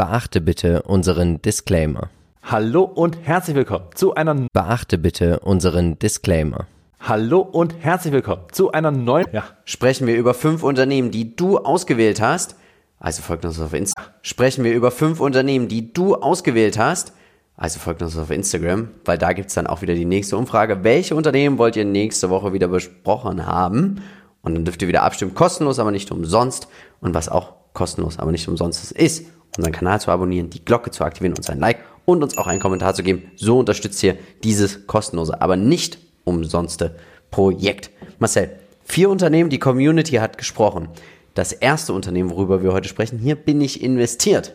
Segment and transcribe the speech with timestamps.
[0.00, 2.08] Beachte bitte unseren Disclaimer.
[2.42, 6.66] Hallo und herzlich willkommen zu einer Beachte bitte unseren Disclaimer.
[7.00, 9.44] Hallo und herzlich willkommen zu einer neuen ja.
[9.66, 12.56] Sprechen wir über fünf Unternehmen, die du ausgewählt hast.
[12.98, 14.10] Also folgt uns auf Instagram.
[14.22, 17.12] Sprechen wir über fünf Unternehmen, die du ausgewählt hast.
[17.58, 20.82] Also folgt uns auf Instagram, weil da gibt's dann auch wieder die nächste Umfrage.
[20.82, 24.00] Welche Unternehmen wollt ihr nächste Woche wieder besprochen haben?
[24.40, 25.34] Und dann dürft ihr wieder abstimmen.
[25.34, 26.68] Kostenlos, aber nicht umsonst.
[27.02, 29.26] Und was auch kostenlos, aber nicht umsonst ist,
[29.56, 32.60] unseren Kanal zu abonnieren, die Glocke zu aktivieren, uns ein Like und uns auch einen
[32.60, 33.30] Kommentar zu geben.
[33.36, 36.96] So unterstützt ihr dieses kostenlose, aber nicht umsonste
[37.30, 37.90] Projekt.
[38.18, 38.50] Marcel,
[38.84, 40.88] vier Unternehmen, die Community hat gesprochen.
[41.34, 44.54] Das erste Unternehmen, worüber wir heute sprechen, hier bin ich investiert,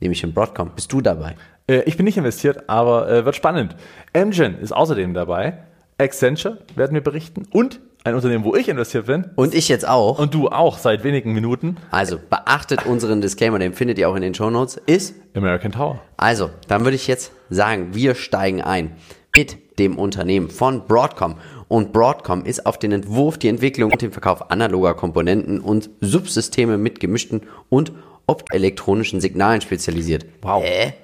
[0.00, 0.72] nämlich in Broadcom.
[0.74, 1.36] Bist du dabei?
[1.68, 3.76] Äh, ich bin nicht investiert, aber äh, wird spannend.
[4.14, 5.58] Amgen ist außerdem dabei.
[5.98, 9.26] Accenture werden wir berichten und ein Unternehmen, wo ich investiert bin.
[9.34, 10.18] Und ich jetzt auch.
[10.18, 11.76] Und du auch seit wenigen Minuten.
[11.90, 14.80] Also beachtet unseren Disclaimer, den findet ihr auch in den Show Notes.
[14.86, 16.00] Ist American Tower.
[16.16, 18.92] Also, dann würde ich jetzt sagen, wir steigen ein
[19.36, 21.36] mit dem Unternehmen von Broadcom.
[21.68, 26.78] Und Broadcom ist auf den Entwurf, die Entwicklung und den Verkauf analoger Komponenten und Subsysteme
[26.78, 27.92] mit gemischten und
[28.26, 30.24] optoelektronischen Signalen spezialisiert.
[30.42, 30.64] Wow.
[30.64, 30.94] Hä?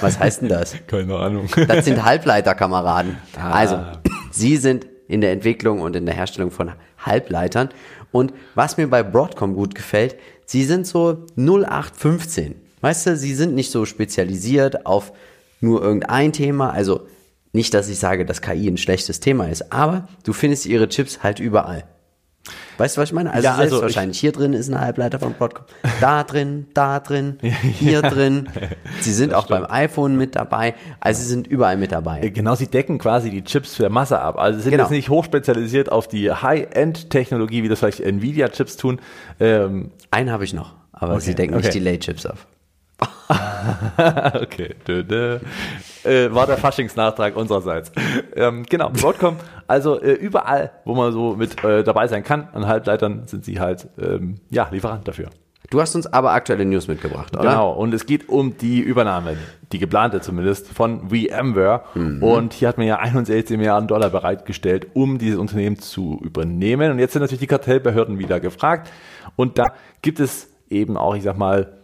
[0.00, 0.76] Was heißt denn das?
[0.86, 1.48] Keine Ahnung.
[1.68, 3.18] Das sind Halbleiterkameraden.
[3.36, 3.50] Ah.
[3.50, 3.78] Also,
[4.30, 7.68] sie sind in der Entwicklung und in der Herstellung von Halbleitern.
[8.12, 10.16] Und was mir bei Broadcom gut gefällt,
[10.46, 12.54] sie sind so 0815.
[12.80, 15.12] Weißt du, sie sind nicht so spezialisiert auf
[15.60, 16.70] nur irgendein Thema.
[16.70, 17.06] Also
[17.52, 21.22] nicht, dass ich sage, dass KI ein schlechtes Thema ist, aber du findest ihre Chips
[21.22, 21.84] halt überall.
[22.76, 23.32] Weißt du, was ich meine?
[23.32, 25.64] Also, ja, also wahrscheinlich hier drin ist ein Halbleiter von Broadcom.
[26.00, 28.48] Da drin, da drin, hier drin.
[29.00, 29.68] Sie sind auch stimmt.
[29.68, 30.74] beim iPhone mit dabei.
[31.00, 32.20] Also sie sind überall mit dabei.
[32.20, 34.38] Äh, genau, sie decken quasi die Chips für Masse ab.
[34.38, 34.84] Also sie sind genau.
[34.84, 39.00] jetzt nicht hochspezialisiert auf die High-End-Technologie, wie das vielleicht Nvidia-Chips tun.
[39.40, 41.22] Ähm, Einen habe ich noch, aber okay.
[41.22, 41.64] sie decken okay.
[41.64, 42.46] nicht die Late-Chips auf.
[44.34, 44.74] okay.
[44.86, 45.38] Dö, dö.
[46.04, 47.90] Äh, war der Faschingsnachtrag unsererseits.
[48.36, 52.66] Ähm, genau, Broadcom, also äh, überall, wo man so mit äh, dabei sein kann, an
[52.66, 55.30] Halbleitern sind sie halt, ähm, ja, Lieferant dafür.
[55.70, 57.48] Du hast uns aber aktuelle News mitgebracht, oder?
[57.48, 59.36] Genau, und es geht um die Übernahme,
[59.72, 61.84] die geplante zumindest, von VMware.
[61.94, 62.22] Mhm.
[62.22, 66.92] Und hier hat man ja 61 Milliarden Dollar bereitgestellt, um dieses Unternehmen zu übernehmen.
[66.92, 68.92] Und jetzt sind natürlich die Kartellbehörden wieder gefragt.
[69.36, 69.72] Und da
[70.02, 71.78] gibt es eben auch, ich sag mal,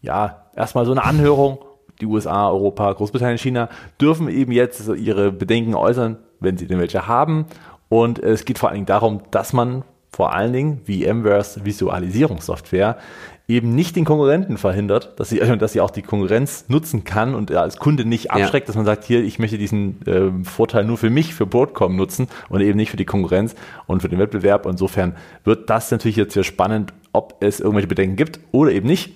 [0.00, 1.58] ja, erstmal so eine Anhörung.
[2.00, 3.68] Die USA, Europa, Großbritannien, China
[4.00, 7.46] dürfen eben jetzt ihre Bedenken äußern, wenn sie denn welche haben.
[7.88, 12.98] Und es geht vor allen Dingen darum, dass man vor allen Dingen VMwares Visualisierungssoftware
[13.46, 17.50] eben nicht den Konkurrenten verhindert, dass sie, dass sie auch die Konkurrenz nutzen kann und
[17.50, 18.66] als Kunde nicht abschreckt, ja.
[18.66, 22.28] dass man sagt, hier, ich möchte diesen äh, Vorteil nur für mich, für Broadcom nutzen
[22.50, 23.54] und eben nicht für die Konkurrenz
[23.86, 24.66] und für den Wettbewerb.
[24.66, 29.14] Insofern wird das natürlich jetzt hier spannend, ob es irgendwelche Bedenken gibt oder eben nicht.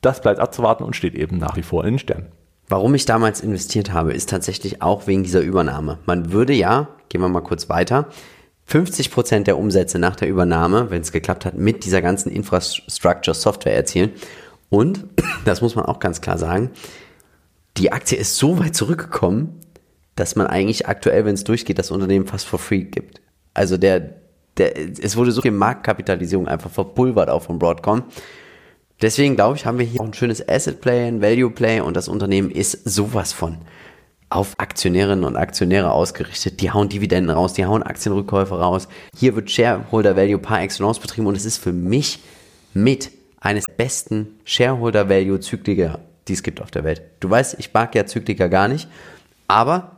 [0.00, 2.26] Das bleibt abzuwarten und steht eben nach wie vor in den Sternen.
[2.68, 5.98] Warum ich damals investiert habe, ist tatsächlich auch wegen dieser Übernahme.
[6.04, 8.08] Man würde ja, gehen wir mal kurz weiter,
[8.66, 13.34] 50 Prozent der Umsätze nach der Übernahme, wenn es geklappt hat, mit dieser ganzen Infrastructure
[13.34, 14.10] Software erzielen.
[14.68, 15.04] Und,
[15.46, 16.70] das muss man auch ganz klar sagen,
[17.78, 19.60] die Aktie ist so weit zurückgekommen,
[20.14, 23.22] dass man eigentlich aktuell, wenn es durchgeht, das Unternehmen fast for free gibt.
[23.54, 24.16] Also der,
[24.58, 28.02] der, es wurde so viel Marktkapitalisierung einfach verpulvert auch von Broadcom.
[29.00, 31.96] Deswegen glaube ich, haben wir hier auch ein schönes Asset Play, ein Value Play und
[31.96, 33.58] das Unternehmen ist sowas von
[34.30, 36.60] auf Aktionärinnen und Aktionäre ausgerichtet.
[36.60, 38.88] Die hauen Dividenden raus, die hauen Aktienrückkäufe raus.
[39.16, 42.18] Hier wird Shareholder Value par excellence betrieben und es ist für mich
[42.74, 43.10] mit
[43.40, 47.02] eines besten Shareholder Value Zykliker, die es gibt auf der Welt.
[47.20, 48.88] Du weißt, ich mag ja Zykliker gar nicht,
[49.46, 49.92] aber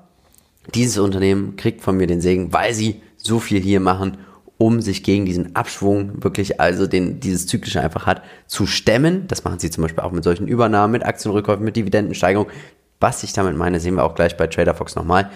[0.75, 4.19] dieses Unternehmen kriegt von mir den Segen, weil sie so viel hier machen
[4.61, 9.27] um sich gegen diesen Abschwung wirklich, also den dieses Zyklische einfach hat, zu stemmen.
[9.27, 12.47] Das machen sie zum Beispiel auch mit solchen Übernahmen, mit Aktienrückkäufen, mit Dividendensteigerung.
[13.01, 15.31] Was ich damit meine, sehen wir auch gleich bei TraderFox nochmal.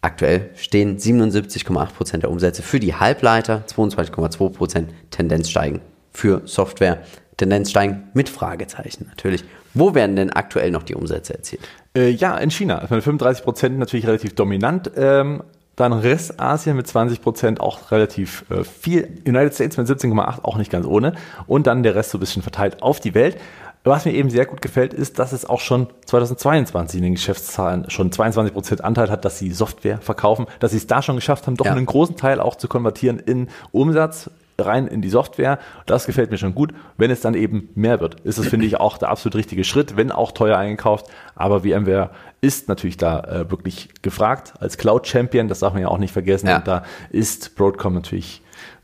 [0.00, 5.80] Aktuell stehen 77,8% der Umsätze für die Halbleiter, 22,2% Tendenz steigen
[6.12, 7.04] für Software,
[7.36, 9.44] Tendenz steigen mit Fragezeichen natürlich.
[9.72, 11.62] Wo werden denn aktuell noch die Umsätze erzielt?
[11.96, 12.84] Äh, ja, in China.
[12.84, 14.90] 35% natürlich relativ dominant.
[14.96, 15.44] Ähm,
[15.78, 19.22] dann Rest Asien mit 20 Prozent auch relativ äh, viel.
[19.26, 21.14] United States mit 17,8 auch nicht ganz ohne.
[21.46, 23.38] Und dann der Rest so ein bisschen verteilt auf die Welt.
[23.84, 27.88] Was mir eben sehr gut gefällt, ist, dass es auch schon 2022 in den Geschäftszahlen
[27.88, 31.46] schon 22 Prozent Anteil hat, dass sie Software verkaufen, dass sie es da schon geschafft
[31.46, 31.72] haben, doch ja.
[31.72, 34.30] einen großen Teil auch zu konvertieren in Umsatz
[34.60, 35.58] rein in die Software.
[35.86, 36.72] Das gefällt mir schon gut.
[36.96, 39.96] Wenn es dann eben mehr wird, ist es, finde ich, auch der absolut richtige Schritt,
[39.96, 41.06] wenn auch teuer eingekauft.
[41.34, 42.10] Aber VMware
[42.40, 45.48] ist natürlich da äh, wirklich gefragt als Cloud-Champion.
[45.48, 46.48] Das darf man ja auch nicht vergessen.
[46.48, 46.58] Ja.
[46.58, 48.42] Und da ist Broadcom natürlich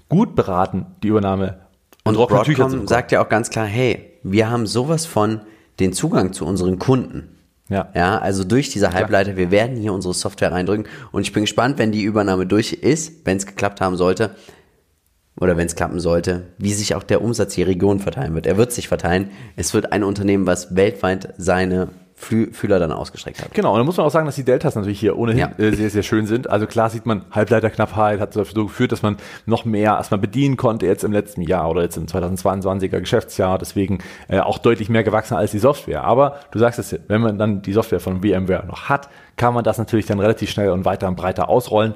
[0.09, 1.59] gut beraten, die Übernahme.
[2.05, 5.41] Und, und Broadcom sagt ja auch ganz klar, hey, wir haben sowas von
[5.81, 7.31] den Zugang zu unseren Kunden.
[7.69, 7.88] Ja.
[7.94, 11.79] Ja, also durch diese Halbleiter, wir werden hier unsere Software reindrücken und ich bin gespannt,
[11.79, 14.37] wenn die Übernahme durch ist, wenn es geklappt haben sollte,
[15.40, 18.46] oder wenn es klappen sollte, wie sich auch der Umsatz die Region verteilen wird.
[18.46, 19.31] Er wird sich verteilen.
[19.56, 23.52] Es wird ein Unternehmen, was weltweit seine Fühler dann ausgestreckt hat.
[23.52, 25.50] Genau, und dann muss man auch sagen, dass die Deltas natürlich hier ohnehin Ja.
[25.58, 26.48] äh, sehr, sehr schön sind.
[26.48, 29.16] Also klar sieht man, Halbleiterknappheit hat dazu geführt, dass man
[29.46, 33.58] noch mehr erstmal bedienen konnte jetzt im letzten Jahr oder jetzt im 2022er Geschäftsjahr.
[33.58, 33.98] Deswegen
[34.28, 36.04] äh, auch deutlich mehr gewachsen als die Software.
[36.04, 39.64] Aber du sagst es, wenn man dann die Software von VMware noch hat, kann man
[39.64, 41.94] das natürlich dann relativ schnell und weiter und breiter ausrollen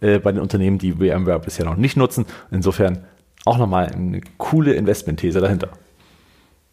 [0.00, 2.26] äh, bei den Unternehmen, die VMware bisher noch nicht nutzen.
[2.50, 3.04] Insofern
[3.44, 5.70] auch nochmal eine coole Investmentthese dahinter.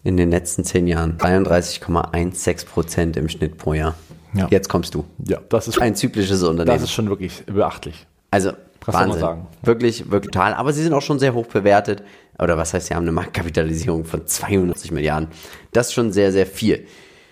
[0.03, 3.95] In den letzten zehn Jahren 33,16 Prozent im Schnitt pro Jahr.
[4.33, 4.47] Ja.
[4.49, 5.05] Jetzt kommst du.
[5.25, 6.75] Ja, das ist, Ein zyklisches Unternehmen.
[6.75, 8.05] das ist schon wirklich beachtlich.
[8.31, 8.51] Also
[8.85, 9.19] mal Wahnsinn.
[9.19, 9.47] sagen.
[9.63, 10.53] Wirklich, wirklich total.
[10.53, 12.03] Aber sie sind auch schon sehr hoch bewertet.
[12.39, 15.29] Oder was heißt, sie haben eine Marktkapitalisierung von 290 Milliarden.
[15.71, 16.85] Das ist schon sehr, sehr viel.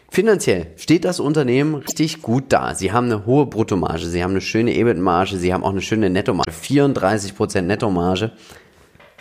[0.09, 2.75] Finanziell steht das Unternehmen richtig gut da.
[2.75, 6.09] Sie haben eine hohe Bruttomarge, sie haben eine schöne EBIT-Marge, sie haben auch eine schöne
[6.09, 6.51] Nettomarge.
[6.51, 8.31] 34% Nettomarge.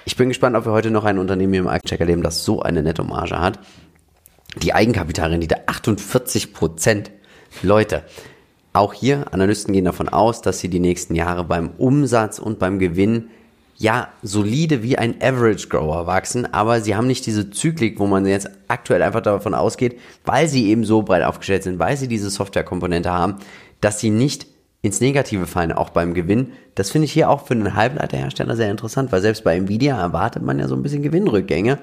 [0.04, 2.60] Ich bin gespannt, ob wir heute noch ein Unternehmen hier im Aktiecheck erleben, das so
[2.62, 3.58] eine Nettomarge hat.
[4.62, 7.10] Die Eigenkapitalrendite 48 Prozent.
[7.62, 8.04] Leute,
[8.72, 12.78] auch hier, Analysten gehen davon aus, dass sie die nächsten Jahre beim Umsatz und beim
[12.78, 13.30] Gewinn
[13.84, 18.24] ja solide wie ein Average Grower wachsen, aber sie haben nicht diese Zyklik, wo man
[18.24, 22.30] jetzt aktuell einfach davon ausgeht, weil sie eben so breit aufgestellt sind, weil sie diese
[22.30, 23.36] Softwarekomponente haben,
[23.82, 24.46] dass sie nicht
[24.80, 26.52] ins Negative fallen, auch beim Gewinn.
[26.74, 30.42] Das finde ich hier auch für einen Halbleiterhersteller sehr interessant, weil selbst bei Nvidia erwartet
[30.42, 31.78] man ja so ein bisschen Gewinnrückgänge.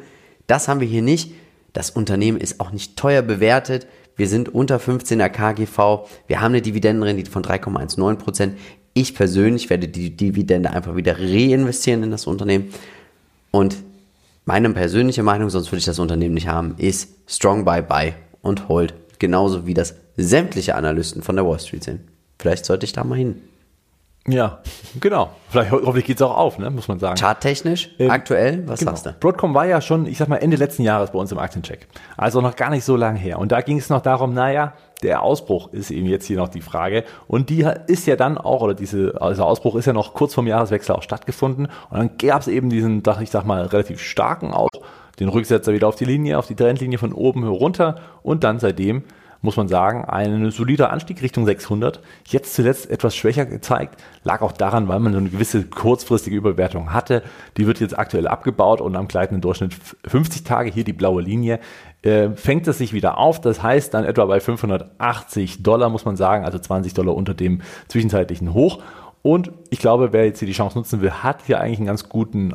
[0.48, 1.34] Das haben wir hier nicht.
[1.74, 3.86] Das Unternehmen ist auch nicht teuer bewertet.
[4.16, 6.10] Wir sind unter 15er KGV.
[6.28, 8.58] Wir haben eine Dividendenrendite von 3,19 Prozent.
[8.94, 12.74] Ich persönlich werde die Dividende einfach wieder reinvestieren in das Unternehmen.
[13.52, 13.78] Und
[14.46, 18.68] meine persönliche Meinung, sonst würde ich das Unternehmen nicht haben, ist Strong Buy Buy und
[18.68, 18.94] Hold.
[19.20, 22.02] Genauso wie das sämtliche Analysten von der Wall Street sind.
[22.40, 23.42] Vielleicht sollte ich da mal hin.
[24.28, 24.60] Ja,
[25.00, 25.32] genau.
[25.50, 27.18] Vielleicht ho- hoffentlich geht's auch auf, ne, muss man sagen.
[27.20, 28.92] Charttechnisch, Ähm, aktuell, was Genau.
[28.92, 29.14] sagst du?
[29.20, 31.88] Broadcom war ja schon, ich sag mal, Ende letzten Jahres bei uns im Aktiencheck.
[32.18, 33.40] Also noch gar nicht so lange her.
[33.40, 34.74] Und da ging es noch darum, naja,
[35.04, 37.04] der Ausbruch ist eben jetzt hier noch die Frage.
[37.28, 40.48] Und die ist ja dann auch, oder diese, dieser Ausbruch ist ja noch kurz vorm
[40.48, 41.68] Jahreswechsel auch stattgefunden.
[41.90, 44.86] Und dann gab es eben diesen, ich sag mal, relativ starken Ausbruch,
[45.20, 48.00] den Rücksetzer wieder auf die Linie, auf die Trendlinie von oben runter.
[48.24, 49.04] Und dann seitdem
[49.42, 52.00] muss man sagen, ein solider Anstieg Richtung 600.
[52.28, 56.94] Jetzt zuletzt etwas schwächer gezeigt, lag auch daran, weil man so eine gewisse kurzfristige Überwertung
[56.94, 57.24] hatte.
[57.58, 59.74] Die wird jetzt aktuell abgebaut und am gleitenden Durchschnitt
[60.06, 61.60] 50 Tage, hier die blaue Linie,
[62.04, 63.42] äh, fängt es sich wieder auf.
[63.42, 67.62] Das heißt dann etwa bei 580 Dollar, muss man sagen, also 20 Dollar unter dem
[67.88, 68.82] zwischenzeitlichen Hoch.
[69.24, 72.10] Und ich glaube, wer jetzt hier die Chance nutzen will, hat hier eigentlich einen ganz
[72.10, 72.54] guten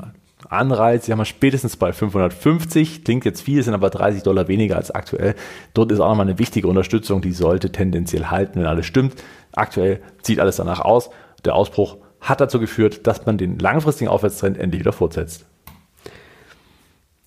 [0.50, 1.06] Anreiz.
[1.06, 4.90] Sie haben wir spätestens bei 550, klingt jetzt viel, sind aber 30 Dollar weniger als
[4.90, 5.34] aktuell.
[5.74, 9.14] Dort ist auch nochmal eine wichtige Unterstützung, die sollte tendenziell halten, wenn alles stimmt.
[9.52, 11.10] Aktuell sieht alles danach aus.
[11.44, 15.44] Der Ausbruch hat dazu geführt, dass man den langfristigen Aufwärtstrend endlich wieder fortsetzt.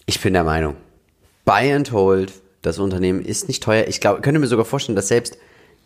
[0.06, 0.76] Ich bin der Meinung,
[1.46, 3.86] Buy and Hold, das Unternehmen ist nicht teuer.
[3.88, 5.38] Ich glaube, könnte mir sogar vorstellen, dass selbst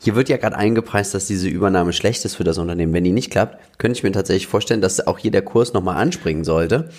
[0.04, 2.92] hier wird ja gerade eingepreist, dass diese Übernahme schlecht ist für das Unternehmen.
[2.94, 5.96] Wenn die nicht klappt, könnte ich mir tatsächlich vorstellen, dass auch hier der Kurs nochmal
[5.96, 6.90] anspringen sollte.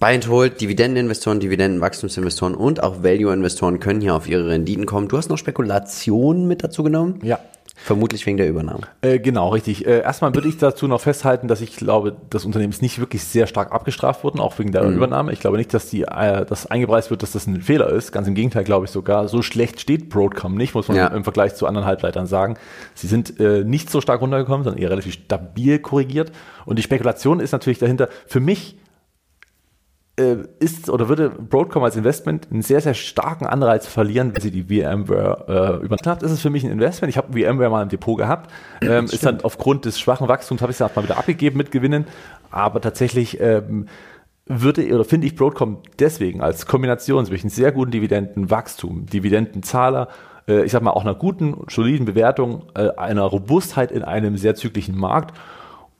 [0.00, 5.08] Buy and Hold, Dividendeninvestoren, Dividendenwachstumsinvestoren und auch Value-Investoren können hier auf ihre Renditen kommen.
[5.08, 7.18] Du hast noch Spekulationen mit dazu genommen?
[7.22, 7.38] Ja.
[7.76, 8.80] Vermutlich wegen der Übernahme.
[9.02, 9.86] Äh, genau, richtig.
[9.86, 13.24] Äh, erstmal würde ich dazu noch festhalten, dass ich glaube, das Unternehmen ist nicht wirklich
[13.24, 15.32] sehr stark abgestraft worden, auch wegen der Übernahme.
[15.32, 18.10] Ich glaube nicht, dass die, äh, das eingepreist wird, dass das ein Fehler ist.
[18.10, 19.28] Ganz im Gegenteil, glaube ich sogar.
[19.28, 21.08] So schlecht steht Broadcom nicht, muss man Ja.
[21.08, 22.56] im Vergleich zu anderen Halbleitern sagen.
[22.94, 26.32] Sie sind äh, nicht so stark runtergekommen, sondern eher relativ stabil korrigiert.
[26.64, 28.08] Und die Spekulation ist natürlich dahinter.
[28.26, 28.76] Für mich
[30.16, 34.64] ist oder würde Broadcom als Investment einen sehr, sehr starken Anreiz verlieren, wenn sie die
[34.64, 36.22] VMware äh, übernimmt.
[36.22, 37.10] Ist für mich ein Investment.
[37.10, 38.50] Ich habe VMware mal im Depot gehabt.
[38.82, 41.56] Ähm, ist dann aufgrund des schwachen Wachstums, habe ich es dann auch mal wieder abgegeben
[41.56, 42.06] mit Gewinnen.
[42.50, 43.86] Aber tatsächlich ähm,
[44.50, 50.08] würde oder finde ich Broadcom deswegen als Kombination zwischen sehr guten Dividendenwachstum, Dividendenzahler,
[50.48, 54.56] äh, ich sag mal auch einer guten, soliden Bewertung, äh, einer Robustheit in einem sehr
[54.56, 55.38] zyklischen Markt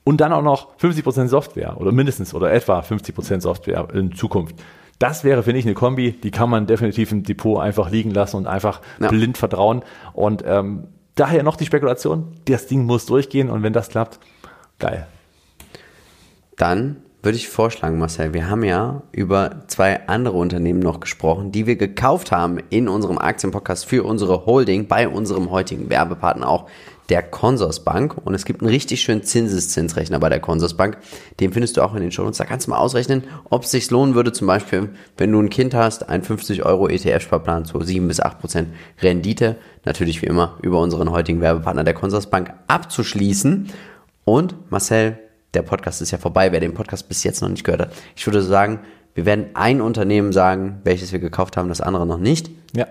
[0.03, 4.55] und dann auch noch 50% Software oder mindestens oder etwa 50% Software in Zukunft.
[4.99, 8.37] Das wäre, finde ich, eine Kombi, die kann man definitiv im Depot einfach liegen lassen
[8.37, 9.09] und einfach Ja.
[9.09, 9.81] blind vertrauen.
[10.13, 14.19] Und ähm, daher noch die Spekulation, das Ding muss durchgehen und wenn das klappt,
[14.79, 15.07] geil.
[16.57, 21.67] Dann würde ich vorschlagen, Marcel, wir haben ja über zwei andere Unternehmen noch gesprochen, die
[21.67, 26.67] wir gekauft haben in unserem Aktienpodcast für unsere Holding, bei unserem heutigen Werbepartner auch,
[27.09, 28.15] der Consorsbank.
[28.23, 30.97] Und es gibt einen richtig schönen Zinseszinsrechner bei der Consorsbank.
[31.39, 32.23] Den findest du auch in den Show.
[32.23, 35.39] Und da kannst du mal ausrechnen, ob es sich lohnen würde, zum Beispiel, wenn du
[35.39, 38.69] ein Kind hast, ein 50 Euro ETF-Sparplan zu 7 bis 8 Prozent
[39.01, 43.69] Rendite, natürlich wie immer über unseren heutigen Werbepartner der Consorsbank abzuschließen.
[44.23, 45.17] Und Marcel,
[45.53, 47.93] der Podcast ist ja vorbei, wer den Podcast bis jetzt noch nicht gehört hat.
[48.15, 48.79] Ich würde sagen,
[49.13, 52.49] wir werden ein Unternehmen sagen, welches wir gekauft haben, das andere noch nicht.
[52.73, 52.87] Ja.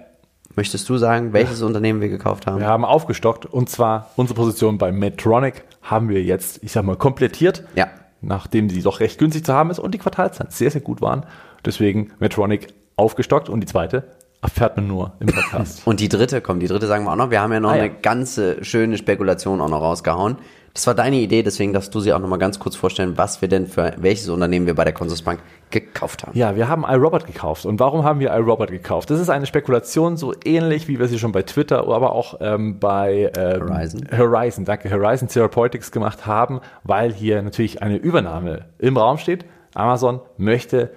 [0.56, 2.58] Möchtest du sagen, welches Unternehmen wir gekauft haben?
[2.58, 6.96] Wir haben aufgestockt und zwar unsere Position bei Medtronic haben wir jetzt, ich sag mal,
[6.96, 7.64] komplettiert.
[7.76, 7.88] Ja.
[8.20, 11.24] Nachdem sie doch recht günstig zu haben ist und die Quartalszahlen sehr, sehr gut waren.
[11.64, 14.04] Deswegen Medtronic aufgestockt und die zweite
[14.42, 15.86] erfährt man nur im Podcast.
[15.86, 17.30] Und die dritte, komm, die dritte sagen wir auch noch.
[17.30, 17.82] Wir haben ja noch Ah, ja.
[17.84, 20.36] eine ganze schöne Spekulation auch noch rausgehauen.
[20.74, 23.40] Das war deine Idee, deswegen darfst du sie auch noch mal ganz kurz vorstellen, was
[23.42, 26.38] wir denn für welches Unternehmen wir bei der Consorsbank gekauft haben.
[26.38, 27.66] Ja, wir haben iRobot gekauft.
[27.66, 29.10] Und warum haben wir iRobot gekauft?
[29.10, 32.78] Das ist eine Spekulation, so ähnlich wie wir sie schon bei Twitter, aber auch ähm,
[32.78, 34.06] bei ähm, Horizon.
[34.16, 39.44] Horizon, danke, Horizon Therapeutics gemacht haben, weil hier natürlich eine Übernahme im Raum steht.
[39.74, 40.90] Amazon möchte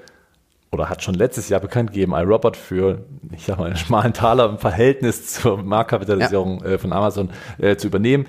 [0.71, 4.49] oder hat schon letztes Jahr bekannt gegeben, iRobot für, ich sag mal, einen schmalen Taler
[4.49, 8.25] im Verhältnis zur Marktkapitalisierung äh, von Amazon äh, zu übernehmen.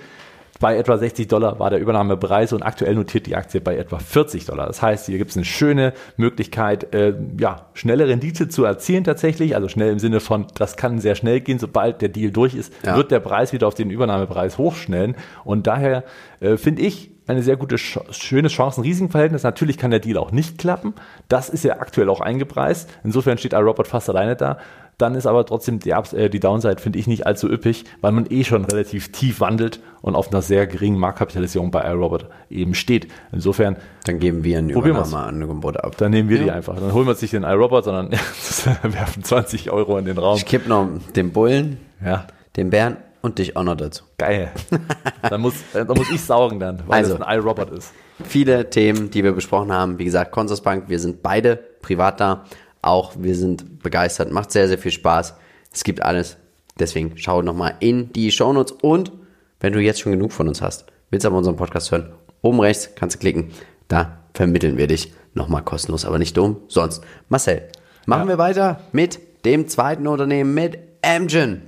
[0.64, 4.46] Bei etwa 60 Dollar war der Übernahmepreis und aktuell notiert die Aktie bei etwa 40
[4.46, 4.66] Dollar.
[4.66, 9.56] Das heißt, hier gibt es eine schöne Möglichkeit, äh, ja, schnelle Rendite zu erzielen tatsächlich.
[9.56, 11.58] Also schnell im Sinne von, das kann sehr schnell gehen.
[11.58, 12.96] Sobald der Deal durch ist, Ja.
[12.96, 15.16] wird der Preis wieder auf den Übernahmepreis hochschnellen.
[15.44, 16.02] Und daher
[16.40, 19.42] äh, finde ich eine sehr gute, Ch schönes Chancen-Risiken-Verhältnis.
[19.42, 20.94] Natürlich kann der Deal auch nicht klappen.
[21.28, 22.88] Das ist ja aktuell auch eingepreist.
[23.04, 24.56] Insofern steht iRobot fast alleine da.
[24.98, 28.12] Dann ist aber trotzdem die, Ups äh, die Downside, finde ich, nicht allzu üppig, weil
[28.12, 32.74] man eh schon relativ tief wandelt und auf einer sehr geringen Marktkapitalisierung bei iRobot eben
[32.74, 33.08] steht.
[33.32, 34.70] Insofern, Dann geben wir ein.
[34.70, 35.96] Übernahmeangebot ab.
[35.96, 36.54] dann nehmen wir die Ja.
[36.54, 36.74] einfach.
[36.78, 38.10] Dann holen wir uns nicht den iRobot, sondern
[38.82, 40.36] werfen 20 Euro in den Raum.
[40.36, 44.04] Ich kipp noch den Bullen, Ja, den Bären und dich auch noch dazu.
[44.18, 44.50] geil.
[45.28, 47.16] dann, muss, äh, dann muss ich saugen dann, weil Also.
[47.18, 47.92] das ein iRobot ist.
[48.22, 49.98] Viele Themen, die wir besprochen haben.
[49.98, 52.44] Wie gesagt, Consorsbank, wir sind beide privat da.
[52.84, 55.34] Auch wir sind begeistert, macht sehr, sehr viel Spaß.
[55.72, 56.36] Es gibt alles.
[56.78, 59.10] Deswegen schau nochmal in die Shownotes und
[59.58, 62.12] wenn du jetzt schon genug von uns hast, willst aber unseren Podcast hören,
[62.42, 63.52] oben rechts kannst du klicken.
[63.88, 66.58] Da vermitteln wir dich nochmal kostenlos, aber nicht dumm.
[66.68, 67.02] Sonst.
[67.30, 67.62] Marcel,
[68.04, 71.62] machen wir weiter mit dem zweiten Unternehmen, mit Amgen.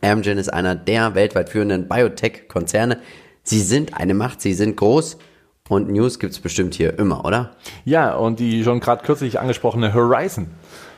[0.00, 3.00] Amgen ist einer der weltweit führenden Biotech-Konzerne.
[3.42, 5.18] Sie sind eine Macht, sie sind groß
[5.68, 7.50] und News gibt's bestimmt hier immer, oder?
[7.84, 10.48] Ja, und die schon gerade kürzlich angesprochene Horizon,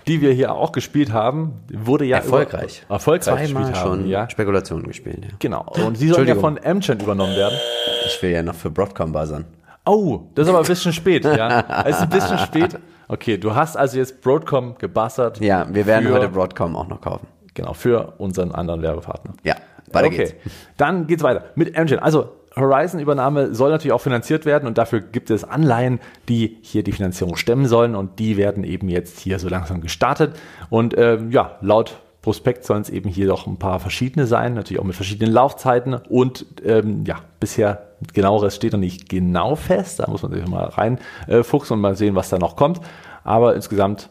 [0.07, 2.83] die wir hier auch gespielt haben, wurde ja Erfolgreich.
[2.85, 4.29] Über, erfolgreich Zweimal gespielt haben, schon ja.
[4.31, 5.25] Spekulationen gespielt.
[5.25, 5.31] Ja.
[5.39, 5.67] Genau.
[5.85, 7.59] Und die sollen ja von Amgen übernommen werden.
[8.07, 9.45] Ich will ja noch für Broadcom buzzern.
[9.85, 11.85] Oh, das ist aber ein bisschen spät, ja.
[11.87, 12.79] Es ist ein bisschen spät.
[13.09, 15.41] Okay, du hast also jetzt Broadcom gebassert.
[15.41, 17.27] Ja, wir werden heute Broadcom auch noch kaufen.
[17.55, 19.33] Genau, für unseren anderen Werbepartner.
[19.45, 19.57] Ja,
[19.93, 20.17] weiter okay.
[20.17, 20.35] geht's.
[20.77, 21.99] Dann geht's weiter mit Amgen.
[21.99, 26.93] Also Horizon-Übernahme soll natürlich auch finanziert werden und dafür gibt es Anleihen, die hier die
[26.93, 30.35] Finanzierung stemmen sollen und die werden eben jetzt hier so langsam gestartet.
[30.71, 34.81] Und ähm, ja, laut Prospekt sollen es eben hier doch ein paar verschiedene sein, natürlich
[34.81, 40.11] auch mit verschiedenen Laufzeiten und ähm, ja, bisher genaueres steht noch nicht genau fest, da
[40.11, 42.81] muss man sich mal reinfuchsen und mal sehen, was da noch kommt.
[43.25, 44.11] Aber insgesamt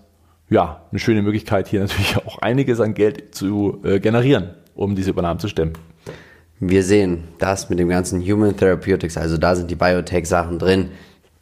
[0.50, 5.10] ja, eine schöne Möglichkeit hier natürlich auch einiges an Geld zu äh, generieren, um diese
[5.10, 5.74] Übernahmen zu stemmen.
[6.60, 10.90] Wir sehen das mit dem ganzen Human Therapeutics, also da sind die Biotech-Sachen drin.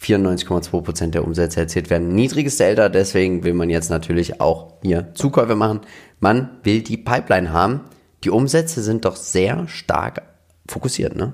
[0.02, 2.14] 94,2% der Umsätze erzielt werden.
[2.14, 5.82] Niedriges Delta, deswegen will man jetzt natürlich auch hier Zukäufe machen.
[6.20, 7.82] Man will die Pipeline haben.
[8.24, 10.24] Die Umsätze sind doch sehr stark
[10.68, 11.34] fokussiert, ne?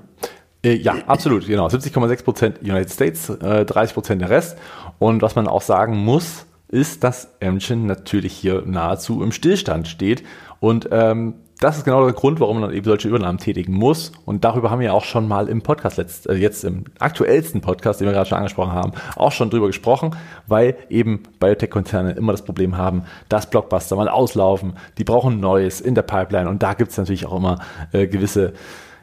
[0.64, 1.66] Äh, ja, absolut, genau.
[1.66, 4.56] 70,6% United States, äh, 30% der Rest.
[4.98, 10.22] Und was man auch sagen muss, ist, dass Amgen natürlich hier nahezu im Stillstand steht.
[10.60, 14.10] Und ähm, das ist genau der Grund, warum man eben solche Übernahmen tätigen muss.
[14.24, 17.60] Und darüber haben wir ja auch schon mal im Podcast, letzt, äh, jetzt im aktuellsten
[17.60, 20.16] Podcast, den wir gerade schon angesprochen haben, auch schon drüber gesprochen,
[20.48, 25.94] weil eben Biotech-Konzerne immer das Problem haben, dass Blockbuster mal auslaufen, die brauchen Neues in
[25.94, 26.48] der Pipeline.
[26.48, 27.60] Und da gibt es natürlich auch immer
[27.92, 28.54] äh, gewisse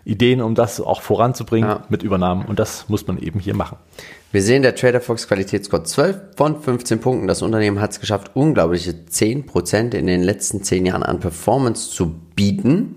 [0.06, 1.84] Ideen, um das auch voranzubringen Ja.
[1.90, 2.46] mit Übernahmen.
[2.46, 3.78] Und das muss man eben hier machen.
[4.32, 7.28] Wir sehen der Trader Fox Qualitätsscore 12 von 15 Punkten.
[7.28, 12.14] Das Unternehmen hat es geschafft, unglaubliche 10% in den letzten 10 Jahren an Performance zu
[12.36, 12.96] bieten.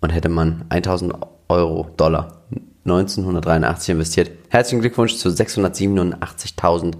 [0.00, 1.14] Und hätte man 1000
[1.48, 2.42] Euro, Dollar
[2.84, 4.30] 1983 investiert.
[4.50, 6.94] Herzlichen Glückwunsch zu 687.000.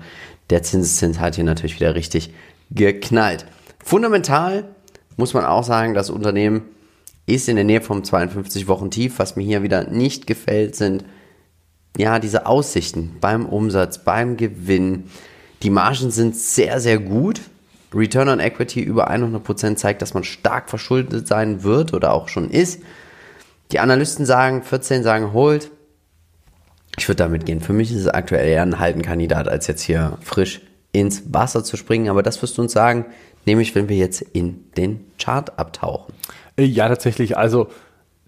[0.51, 2.33] Der Zinseszins hat hier natürlich wieder richtig
[2.71, 3.47] geknallt.
[3.85, 4.65] Fundamental
[5.17, 6.63] muss man auch sagen, das Unternehmen
[7.27, 9.19] ist in der Nähe vom 52 Wochen Tief.
[9.19, 11.05] Was mir hier wieder nicht gefällt, sind
[11.99, 15.05] ja, diese Aussichten beim Umsatz, beim Gewinn.
[15.63, 17.41] Die Margen sind sehr, sehr gut.
[17.95, 22.51] Return on Equity über 100% zeigt, dass man stark verschuldet sein wird oder auch schon
[22.51, 22.83] ist.
[23.73, 25.71] Die Analysten sagen 14, sagen hold.
[26.99, 27.61] Ich würde damit gehen.
[27.61, 30.61] Für mich ist es aktuell eher ein Haltenkandidat, als jetzt hier frisch
[30.93, 32.09] ins Wasser zu springen.
[32.09, 33.07] Aber das wirst du uns sagen,
[33.45, 36.15] nämlich wenn wir jetzt in den Chart abtauchen.
[36.57, 37.37] Äh, ja, tatsächlich.
[37.37, 37.69] Also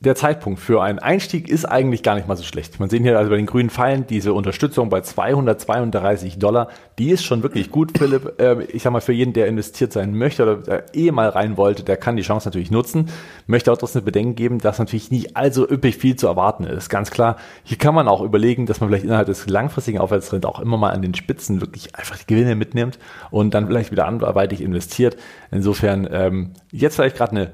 [0.01, 2.79] der Zeitpunkt für einen Einstieg ist eigentlich gar nicht mal so schlecht.
[2.79, 6.69] Man sieht hier also bei den grünen Pfeilen diese Unterstützung bei 232 Dollar.
[7.01, 8.35] Die ist schon wirklich gut, Philipp.
[8.39, 11.83] Ähm, ich sag mal, für jeden, der investiert sein möchte oder eh mal rein wollte,
[11.83, 13.11] der kann die Chance natürlich nutzen.
[13.49, 16.91] Möchte auch trotzdem Bedenken geben, dass natürlich nicht allzu üppig viel zu erwarten ist.
[16.91, 17.37] Ganz klar.
[17.65, 20.91] Hier kann man auch überlegen, dass man vielleicht innerhalb des langfristigen Aufwärtstrends auch immer mal
[20.91, 23.01] an den Spitzen wirklich einfach die Gewinne mitnimmt
[23.33, 25.17] und dann vielleicht wieder anderweitig investiert.
[25.51, 27.53] Insofern ähm, jetzt vielleicht gerade eine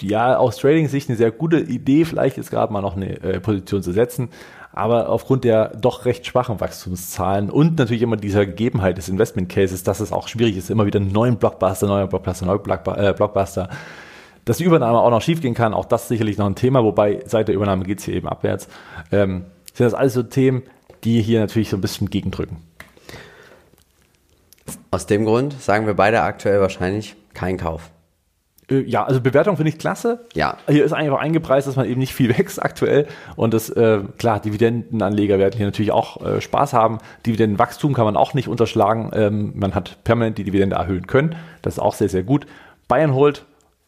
[0.00, 3.82] ja, aus Trading-Sicht eine sehr gute Idee, vielleicht jetzt gerade mal noch eine äh, Position
[3.82, 4.30] zu setzen.
[4.74, 9.82] Aber aufgrund der doch recht schwachen Wachstumszahlen und natürlich immer dieser Gegebenheit des Investment Cases,
[9.82, 12.62] dass es auch schwierig ist, immer wieder einen neuen Blockbuster, neuer Blockbuster, neuer
[12.96, 13.68] äh, Blockbuster,
[14.46, 17.48] dass die Übernahme auch noch schiefgehen kann, auch das sicherlich noch ein Thema, wobei seit
[17.48, 18.66] der Übernahme geht es hier eben abwärts.
[19.12, 19.44] Ähm,
[19.74, 20.62] sind das alles so Themen,
[21.04, 22.56] die hier natürlich so ein bisschen gegendrücken.
[24.90, 27.90] Aus dem Grund sagen wir beide aktuell wahrscheinlich kein Kauf.
[28.72, 30.24] Äh, ja, also Bewertung finde ich klasse.
[30.34, 30.56] Ja.
[30.68, 33.06] Hier ist einfach eingepreist, dass man eben nicht viel wächst aktuell.
[33.36, 36.98] Und das, äh, klar, Dividendenanleger werden hier natürlich auch äh, Spaß haben.
[37.26, 39.10] Dividendenwachstum kann man auch nicht unterschlagen.
[39.14, 41.36] Ähm, man hat permanent die Dividende erhöhen können.
[41.62, 42.46] Das ist auch sehr, sehr gut.
[42.88, 43.44] Bayern holt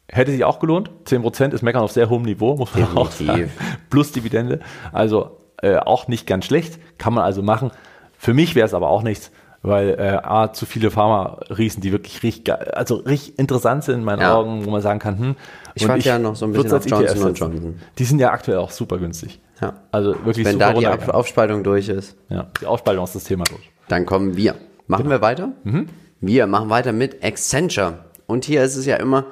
[0.09, 0.91] hätte sich auch gelohnt.
[1.07, 2.99] 10% ist Meckern auf sehr hohem Niveau, muss man Definitiv.
[2.99, 3.53] auch sagen.
[3.91, 4.61] Plus Dividende.
[4.93, 6.79] Also äh, auch nicht ganz schlecht.
[6.99, 7.71] Kann man also machen.
[8.17, 9.31] Für mich wäre es aber auch nichts
[9.65, 14.21] weil äh, A, zu viele Pharma-Riesen, die wirklich richtig, also richtig interessant sind in meinen
[14.21, 14.35] ja.
[14.35, 15.37] Augen, wo man sagen kann, hm.
[15.75, 17.81] Ich fand ja noch so ein bisschen auf Johnson und Johnson.
[17.99, 19.41] Die sind ja aktuell auch super günstig.
[19.61, 19.73] Ja.
[19.91, 22.15] Also wirklich Wenn da die Aufspaltung durch ist.
[22.29, 23.71] Ja, die Aufspaltung ist das Thema durch.
[23.89, 24.55] Dann kommen wir.
[24.87, 25.17] Machen genau.
[25.17, 25.53] wir weiter?
[25.65, 25.89] Mhm.
[26.21, 28.05] Wir machen weiter mit Accenture.
[28.27, 29.27] Und hier ist es ja immer,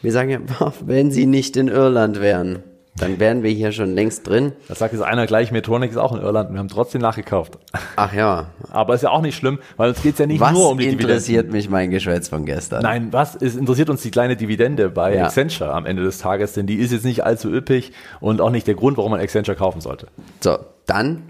[0.00, 0.40] wir sagen ja,
[0.86, 2.62] wenn sie nicht in Irland wären.
[2.96, 4.52] Dann wären wir hier schon längst drin.
[4.68, 7.58] Das sagt jetzt einer gleich, Metronic ist auch in Irland und wir haben trotzdem nachgekauft.
[7.96, 8.48] Ach ja.
[8.70, 10.76] Aber ist ja auch nicht schlimm, weil uns geht es ja nicht was nur um
[10.76, 11.14] die Dividende.
[11.14, 12.82] Was interessiert mich mein Geschwätz von gestern?
[12.82, 15.24] Nein, was ist, interessiert uns die kleine Dividende bei ja.
[15.24, 18.66] Accenture am Ende des Tages, denn die ist jetzt nicht allzu üppig und auch nicht
[18.66, 20.08] der Grund, warum man Accenture kaufen sollte.
[20.40, 21.22] So, dann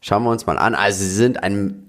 [0.00, 0.74] schauen wir uns mal an.
[0.74, 1.83] Also sie sind ein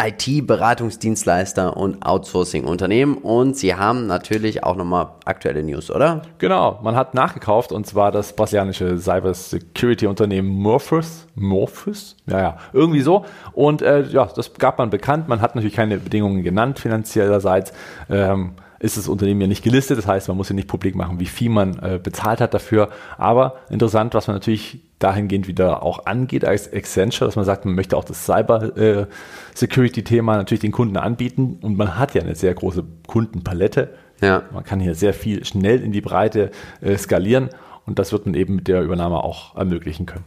[0.00, 6.22] IT-Beratungsdienstleister und Outsourcing-Unternehmen und sie haben natürlich auch nochmal aktuelle News, oder?
[6.38, 11.26] Genau, man hat nachgekauft und zwar das brasilianische Cyber-Security-Unternehmen Morphus.
[11.34, 12.16] Morphus?
[12.26, 13.24] Ja, ja, irgendwie so.
[13.52, 15.28] Und äh, ja, das gab man bekannt.
[15.28, 17.72] Man hat natürlich keine Bedingungen genannt finanziellerseits.
[18.08, 19.98] Ähm, ist das Unternehmen ja nicht gelistet.
[19.98, 22.90] Das heißt, man muss ja nicht publik machen, wie viel man äh, bezahlt hat dafür.
[23.16, 27.74] Aber interessant, was man natürlich dahingehend wieder auch angeht als Accenture, dass man sagt, man
[27.74, 29.06] möchte auch das Cyber äh,
[29.54, 31.58] Security Thema natürlich den Kunden anbieten.
[31.62, 33.94] Und man hat ja eine sehr große Kundenpalette.
[34.20, 34.42] Ja.
[34.52, 37.50] Man kann hier sehr viel schnell in die Breite äh, skalieren.
[37.86, 40.24] Und das wird man eben mit der Übernahme auch ermöglichen können.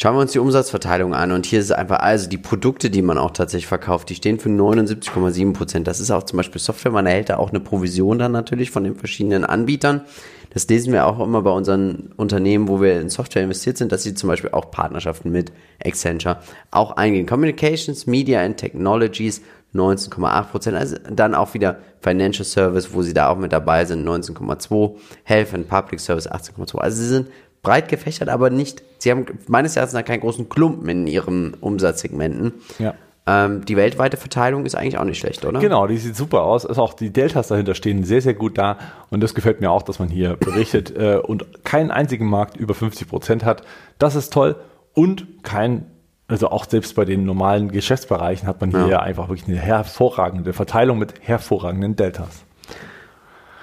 [0.00, 3.18] Schauen wir uns die Umsatzverteilung an und hier ist einfach, also die Produkte, die man
[3.18, 5.88] auch tatsächlich verkauft, die stehen für 79,7 Prozent.
[5.88, 8.84] Das ist auch zum Beispiel Software, man erhält da auch eine Provision dann natürlich von
[8.84, 10.02] den verschiedenen Anbietern.
[10.50, 14.04] Das lesen wir auch immer bei unseren Unternehmen, wo wir in Software investiert sind, dass
[14.04, 15.50] sie zum Beispiel auch Partnerschaften mit
[15.84, 16.38] Accenture
[16.70, 17.26] auch eingehen.
[17.26, 19.42] Communications, Media and Technologies
[19.74, 20.76] 19,8 Prozent.
[20.76, 24.94] Also dann auch wieder Financial Service, wo sie da auch mit dabei sind, 19,2.
[25.24, 26.78] Health and Public Service 18,2.
[26.78, 27.28] Also sie sind
[27.62, 32.54] breit gefächert, aber nicht, sie haben meines Erachtens keinen großen Klumpen in ihren Umsatzsegmenten.
[32.78, 32.94] Ja.
[33.26, 35.60] Ähm, die weltweite Verteilung ist eigentlich auch nicht schlecht, oder?
[35.60, 36.64] Genau, die sieht super aus.
[36.64, 38.78] Also auch die Deltas dahinter stehen sehr, sehr gut da.
[39.10, 42.72] Und das gefällt mir auch, dass man hier berichtet äh, und keinen einzigen Markt über
[42.74, 43.62] 50 Prozent hat.
[43.98, 44.56] Das ist toll.
[44.94, 45.86] Und kein
[46.28, 49.00] also auch selbst bei den normalen Geschäftsbereichen hat man hier ja.
[49.00, 52.44] einfach wirklich eine hervorragende Verteilung mit hervorragenden Deltas.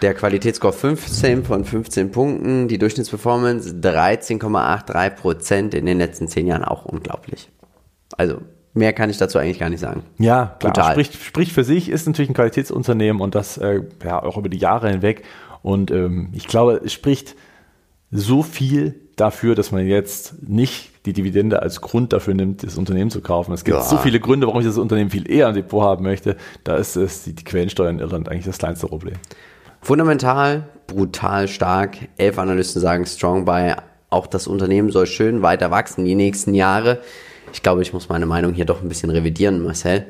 [0.01, 6.63] Der Qualitätsscore 15 von 15 Punkten, die Durchschnittsperformance 13,83 Prozent in den letzten 10 Jahren
[6.63, 7.49] auch unglaublich.
[8.17, 8.41] Also
[8.73, 10.03] mehr kann ich dazu eigentlich gar nicht sagen.
[10.17, 10.73] Ja, klar.
[10.73, 10.91] Total.
[10.91, 14.57] Spricht, spricht für sich, ist natürlich ein Qualitätsunternehmen und das äh, ja auch über die
[14.57, 15.23] Jahre hinweg.
[15.63, 17.35] Und ähm, ich glaube, es spricht
[18.11, 23.11] so viel dafür, dass man jetzt nicht die Dividende als Grund dafür nimmt, das Unternehmen
[23.11, 23.53] zu kaufen.
[23.53, 23.83] Es gibt ja.
[23.83, 26.35] so viele Gründe, warum ich das Unternehmen viel eher im Depot haben möchte.
[26.63, 29.15] Da ist es die, die Quellensteuer in Irland eigentlich das kleinste Problem.
[29.85, 31.97] Fundamental, brutal stark.
[32.17, 33.75] Elf Analysten sagen Strong Buy.
[34.09, 37.01] Auch das Unternehmen soll schön weiter wachsen die nächsten Jahre.
[37.53, 40.07] Ich glaube, ich muss meine Meinung hier doch ein bisschen revidieren, Marcel.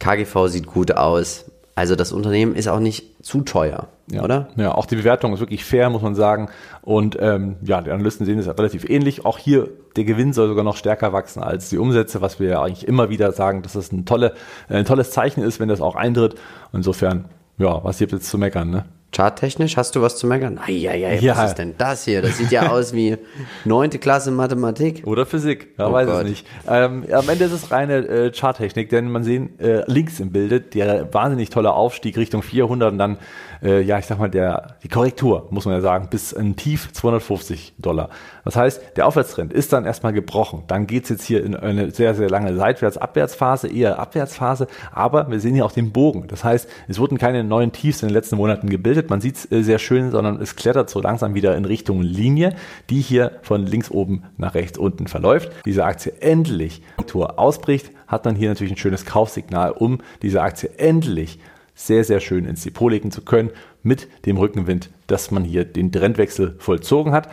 [0.00, 1.50] KGV sieht gut aus.
[1.74, 4.22] Also das Unternehmen ist auch nicht zu teuer, ja.
[4.22, 4.48] oder?
[4.56, 6.50] Ja, auch die Bewertung ist wirklich fair, muss man sagen.
[6.82, 9.24] Und ähm, ja, die Analysten sehen es ja relativ ähnlich.
[9.24, 12.62] Auch hier, der Gewinn soll sogar noch stärker wachsen als die Umsätze, was wir ja
[12.62, 14.34] eigentlich immer wieder sagen, dass das ein, tolle,
[14.68, 16.34] ein tolles Zeichen ist, wenn das auch eintritt.
[16.74, 18.84] Insofern, ja, was gibt jetzt zu meckern, ne?
[19.12, 20.58] Charttechnisch hast du was zu meckern?
[20.58, 21.36] Eieiei, Ja.
[21.36, 22.20] was ist denn das hier?
[22.22, 23.16] Das sieht ja aus wie
[23.64, 25.06] neunte Klasse Mathematik.
[25.06, 26.24] Oder Physik, ja, Oh weiß Gott.
[26.24, 26.46] es nicht.
[26.68, 30.60] Ähm, am Ende ist es reine äh, Charttechnik, denn man sehen äh, links im Bilde
[30.60, 33.16] der wahnsinnig tolle Aufstieg Richtung 400 und dann,
[33.62, 36.92] äh, ja, ich sag mal, der, die Korrektur, muss man ja sagen, bis ein Tief
[36.92, 38.10] 250 Dollar.
[38.44, 40.64] Das heißt, der Aufwärtstrend ist dann erstmal gebrochen.
[40.66, 45.54] Dann geht's jetzt hier in eine sehr, sehr lange Seitwärts-Abwärtsphase, eher Abwärtsphase, aber wir sehen
[45.54, 46.28] hier auch den Bogen.
[46.28, 49.10] Das heißt, es wurden keine neuen Tiefs in den letzten Monaten gebildet.
[49.10, 52.54] Man sieht es äh, sehr schön, sondern es klettert so langsam wieder in Richtung Linie,
[52.90, 55.50] die hier von links oben nach rechts unten verläuft.
[55.64, 60.70] Diese Aktie endlich Tour ausbricht, hat man hier natürlich ein schönes Kaufsignal, um diese Aktie
[60.76, 61.38] endlich
[61.76, 63.50] sehr, sehr schön ins Depot legen zu können
[63.84, 67.30] mit dem Rückenwind, dass man hier den Trendwechsel vollzogen hat.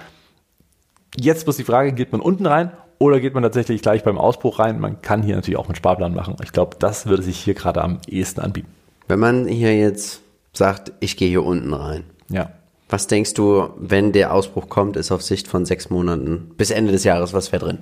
[1.19, 4.60] Jetzt muss die Frage, geht man unten rein oder geht man tatsächlich gleich beim Ausbruch
[4.60, 4.79] rein?
[4.79, 6.36] Man kann hier natürlich auch einen Sparplan machen.
[6.43, 8.69] Ich glaube, das würde sich hier gerade am ehesten anbieten.
[9.08, 12.03] Wenn man hier jetzt sagt, ich gehe hier unten rein.
[12.29, 12.51] Ja.
[12.89, 16.91] Was denkst du, wenn der Ausbruch kommt, ist auf Sicht von sechs Monaten bis Ende
[16.91, 17.79] des Jahres, was wäre drin?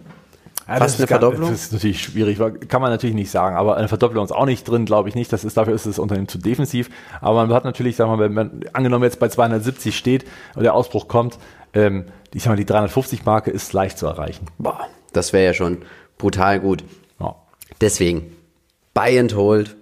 [0.72, 1.50] Ja, Fast das eine ist gar- Verdopplung?
[1.52, 4.68] Das ist natürlich schwierig, kann man natürlich nicht sagen, aber eine Verdopplung ist auch nicht
[4.68, 5.32] drin, glaube ich nicht.
[5.34, 6.90] Das ist, dafür ist das Unternehmen zu defensiv.
[7.20, 10.64] Aber man hat natürlich, sagen wir mal, wenn man angenommen jetzt bei 270 steht und
[10.64, 11.38] der Ausbruch kommt,
[11.74, 14.46] ähm, ich sag mal, die 350-Marke ist leicht zu erreichen.
[14.58, 15.80] Boah, das wäre ja schon
[16.18, 16.84] brutal gut.
[17.20, 17.36] Ja.
[17.82, 18.32] Deswegen,
[18.94, 19.76] buy and hold.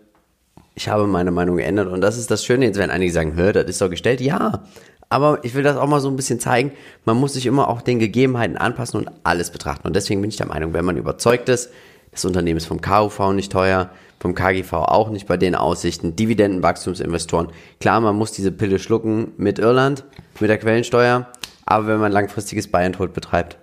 [0.76, 2.66] Ich habe meine Meinung geändert und das ist das Schöne.
[2.66, 4.22] Jetzt werden einige sagen, hör, das ist doch gestellt.
[4.22, 4.64] Ja,
[5.10, 6.72] aber ich will das auch mal so ein bisschen zeigen.
[7.04, 9.88] Man muss sich immer auch den Gegebenheiten anpassen und alles betrachten.
[9.88, 11.72] Und deswegen bin ich der Meinung, wenn man überzeugt ist,
[12.12, 17.50] das Unternehmen ist vom KUV nicht teuer, vom KGV auch nicht bei den Aussichten, Dividendenwachstumsinvestoren.
[17.80, 20.04] Klar, man muss diese Pille schlucken mit Irland,
[20.40, 21.28] mit der Quellensteuer,
[21.66, 23.58] aber wenn man langfristiges Buy and Hold betreibt,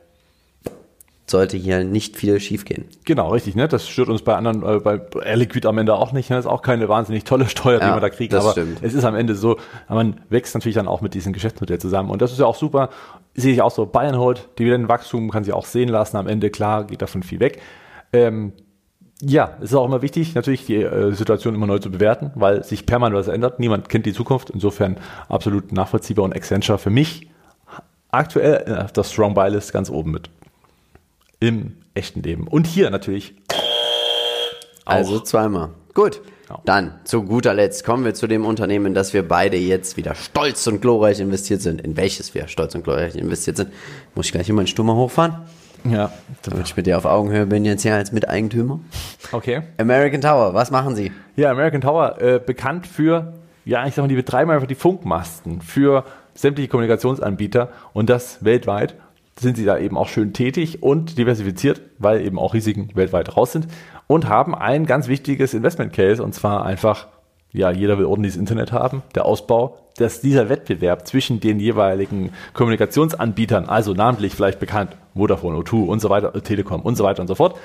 [1.28, 2.84] sollte hier nicht viel schiefgehen.
[3.04, 3.66] Genau, richtig, ne?
[3.66, 6.30] Das stört uns bei anderen, äh, bei Air Liquid am Ende auch nicht.
[6.30, 6.36] Ne?
[6.36, 8.32] Das ist auch keine wahnsinnig tolle Steuer, die Ja, man da kriegt.
[8.32, 8.78] das aber stimmt.
[8.82, 9.56] es ist am Ende so,
[9.88, 12.10] man wächst natürlich dann auch mit diesem Geschäftsmodell zusammen.
[12.10, 12.90] Und das ist ja auch super.
[13.34, 16.16] Sehe ich auch so, Buy and Hold, Dividendenwachstum kann sich auch sehen lassen.
[16.16, 17.60] Am Ende, klar, geht davon viel weg.
[18.12, 18.52] Ähm,
[19.20, 22.62] ja, es ist auch immer wichtig, natürlich die äh, Situation immer neu zu bewerten, weil
[22.62, 23.58] sich permanent was ändert.
[23.58, 24.50] Niemand kennt die Zukunft.
[24.50, 24.96] Insofern
[25.28, 27.28] absolut nachvollziehbar und Accenture für mich
[28.10, 30.30] aktuell äh, auf der Strong Buy List ganz oben mit.
[31.40, 32.46] Im echten Leben.
[32.46, 33.34] Und hier natürlich
[34.84, 35.70] Also zweimal.
[35.94, 36.20] Gut.
[36.48, 36.60] Ja.
[36.64, 40.64] Dann, zu guter Letzt, kommen wir zu dem Unternehmen, das wir beide jetzt wieder stolz
[40.68, 41.80] und glorreich investiert sind.
[41.80, 43.72] In welches wir stolz und glorreich investiert sind.
[44.14, 45.38] Muss ich gleich immer einen Stummer hochfahren?
[45.84, 48.80] Ja, Damit ich mit dir auf Augenhöhe bin jetzt hier als Miteigentümer.
[49.32, 49.62] okay.
[49.78, 51.12] American Tower, was machen sie?
[51.36, 55.60] Ja, American Tower, äh, bekannt für, ja, ich sag mal, die betreiben einfach die Funkmasten
[55.60, 58.94] für sämtliche Kommunikationsanbieter und das weltweit
[59.38, 63.52] sind sie da eben auch schön tätig und diversifiziert, weil eben auch Risiken weltweit raus
[63.52, 63.68] sind
[64.06, 67.08] und haben ein ganz wichtiges Investment Case und zwar einfach,
[67.52, 73.66] ja, jeder will ordentliches Internet haben, der Ausbau, dass dieser Wettbewerb zwischen den jeweiligen Kommunikationsanbietern,
[73.66, 77.34] also namentlich vielleicht bekannt Vodafone, O2 und so weiter, Telekom und so weiter und so
[77.34, 77.58] fort,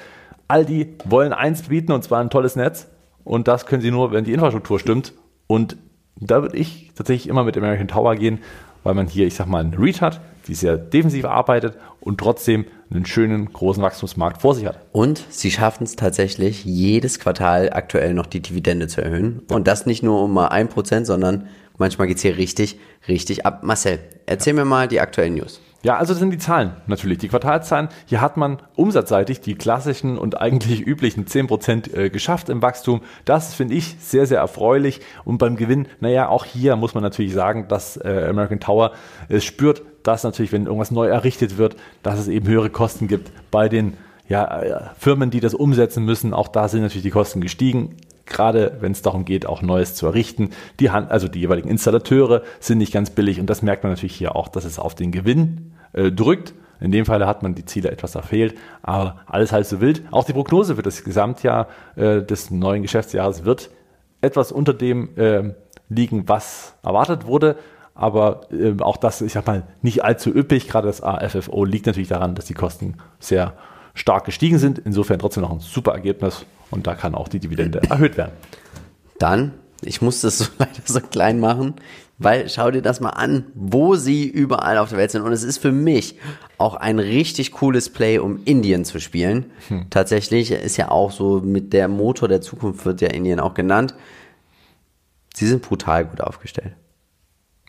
[0.48, 2.88] all die wollen eins bieten und zwar ein tolles Netz
[3.24, 5.14] und das können sie nur, wenn die Infrastruktur stimmt
[5.48, 5.78] und
[6.18, 8.40] da würde ich tatsächlich immer mit American Tower gehen,
[8.84, 12.66] weil man hier, ich sag mal, einen REIT hat, die sehr defensiv arbeitet und trotzdem
[12.90, 14.80] einen schönen großen Wachstumsmarkt vor sich hat.
[14.92, 19.44] Und sie schaffen es tatsächlich, jedes Quartal aktuell noch die Dividende zu erhöhen.
[19.50, 23.64] Und das nicht nur um mal ein Prozent, sondern manchmal geht's hier richtig, richtig ab.
[23.64, 25.62] Marcel, erzähl mir mal die aktuellen News.
[25.84, 27.90] Ja, also das sind die Zahlen natürlich, die Quartalszahlen.
[28.06, 33.02] Hier hat man umsatzseitig die klassischen und eigentlich üblichen 10% äh, geschafft im Wachstum.
[33.26, 35.02] Das finde ich sehr, sehr erfreulich.
[35.26, 38.92] Und beim Gewinn, naja, auch hier muss man natürlich sagen, dass äh, American Tower
[39.28, 43.32] es spürt, dass natürlich, wenn irgendwas neu errichtet wird, dass es eben höhere Kosten gibt
[43.50, 43.98] bei den
[44.30, 46.36] ja, äh, Firmen, die das umsetzen müssen.
[46.36, 47.96] Auch da sind natürlich die Kosten gestiegen
[48.32, 50.50] gerade wenn es darum geht, auch Neues zu errichten.
[50.80, 54.16] Die Hand, also die jeweiligen Installateure sind nicht ganz billig und das merkt man natürlich
[54.16, 56.54] hier auch, dass es auf den Gewinn äh, drückt.
[56.80, 60.02] In dem Fall hat man die Ziele etwas verfehlt, aber alles halb so wild.
[60.10, 63.70] Auch die Prognose für das Gesamtjahr äh, des neuen Geschäftsjahres wird
[64.22, 65.54] etwas unter dem äh,
[65.90, 67.56] liegen, was erwartet wurde.
[67.94, 70.68] Aber äh, auch das, ich sag mal, nicht allzu üppig.
[70.68, 73.54] Gerade das AFFO liegt natürlich daran, dass die Kosten sehr
[73.94, 74.80] stark gestiegen sind.
[74.80, 78.32] Insofern trotzdem noch ein super Ergebnis und da kann auch die Dividende erhöht werden.
[79.20, 81.76] Dann, ich musste es so leider so klein machen,
[82.18, 85.24] weil schau dir das mal an, wo sie überall auf der Welt sind.
[85.24, 86.18] Und es ist für mich
[86.58, 89.46] auch ein richtig cooles Play, um Indien zu spielen.
[89.90, 93.96] Tatsächlich ist ja auch so mit der Motor der Zukunft wird ja Indien auch genannt.
[95.34, 96.74] Sie sind brutal gut aufgestellt.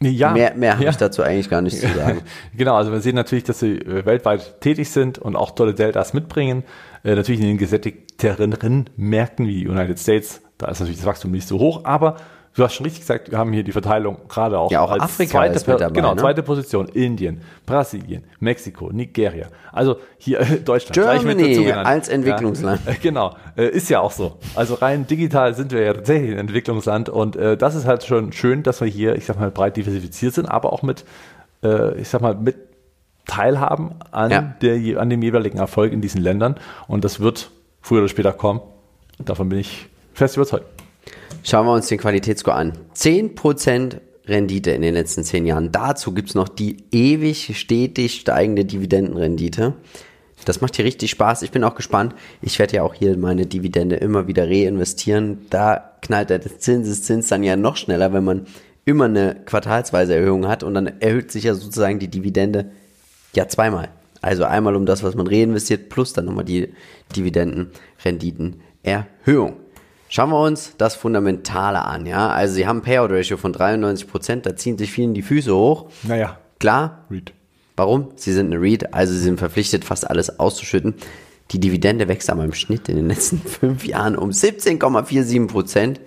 [0.04, 0.90] Ja, mehr mehr habe ja.
[0.90, 2.22] ich dazu eigentlich gar nicht zu sagen.
[2.56, 6.14] Genau, also wir sehen natürlich, dass sie äh, weltweit tätig sind und auch tolle Deltas
[6.14, 6.64] mitbringen.
[7.04, 11.30] Äh, natürlich in den gesättigteren Märkten wie die United States, da ist natürlich das Wachstum
[11.30, 12.16] nicht so hoch, aber
[12.54, 15.02] du hast schon richtig gesagt, wir haben hier die Verteilung gerade auch, Ja, auch als
[15.02, 16.20] Afrika zweite, ist mit dabei, genau, ne?
[16.20, 16.88] zweite Position.
[16.88, 19.46] Indien, Brasilien, Mexiko, Nigeria.
[19.72, 20.94] Also hier äh, Deutschland.
[20.94, 22.80] Germany als Entwicklungsland.
[22.86, 24.38] Ja, äh, genau, äh, ist ja auch so.
[24.54, 28.32] Also rein digital sind wir ja tatsächlich ein Entwicklungsland und äh, das ist halt schon
[28.32, 31.04] schön, dass wir hier, ich sag mal, breit diversifiziert sind, aber auch mit,
[31.62, 32.56] äh, ich sag mal, mit
[33.26, 34.54] teilhaben an, Ja.
[34.60, 36.56] der, an dem jeweiligen Erfolg in diesen Ländern
[36.88, 38.60] und das wird früher oder später kommen.
[39.18, 40.66] Davon bin ich fest überzeugt.
[41.44, 42.72] Schauen wir uns den Qualitätsscore an.
[42.94, 45.72] 10% Rendite in den letzten 10 Jahren.
[45.72, 49.74] Dazu gibt's noch die ewig stetig steigende Dividendenrendite.
[50.44, 51.42] Das macht hier richtig Spaß.
[51.42, 52.14] Ich bin auch gespannt.
[52.40, 55.46] Ich werde ja auch hier meine Dividende immer wieder reinvestieren.
[55.50, 58.46] Da knallt der Zinseszins dann ja noch schneller, wenn man
[58.84, 62.72] immer eine quartalsweise Erhöhung hat und dann erhöht sich ja sozusagen die Dividende
[63.34, 63.88] ja zweimal.
[64.20, 66.74] Also einmal um das, was man reinvestiert, plus dann nochmal die
[67.16, 69.61] Dividendenrenditenerhöhung.
[70.14, 72.28] Schauen wir uns das Fundamentale an, ja.
[72.28, 75.88] Also sie haben ein Payout-Ratio von 93%, da ziehen sich vielen die Füße hoch.
[76.02, 77.32] Naja, Klar, Read.
[77.76, 78.12] Warum?
[78.14, 80.94] Sie sind eine REIT, also sie sind verpflichtet, fast alles auszuschütten.
[81.50, 86.00] Die Dividende wächst aber im Schnitt in den letzten fünf Jahren um 17,47 Prozent.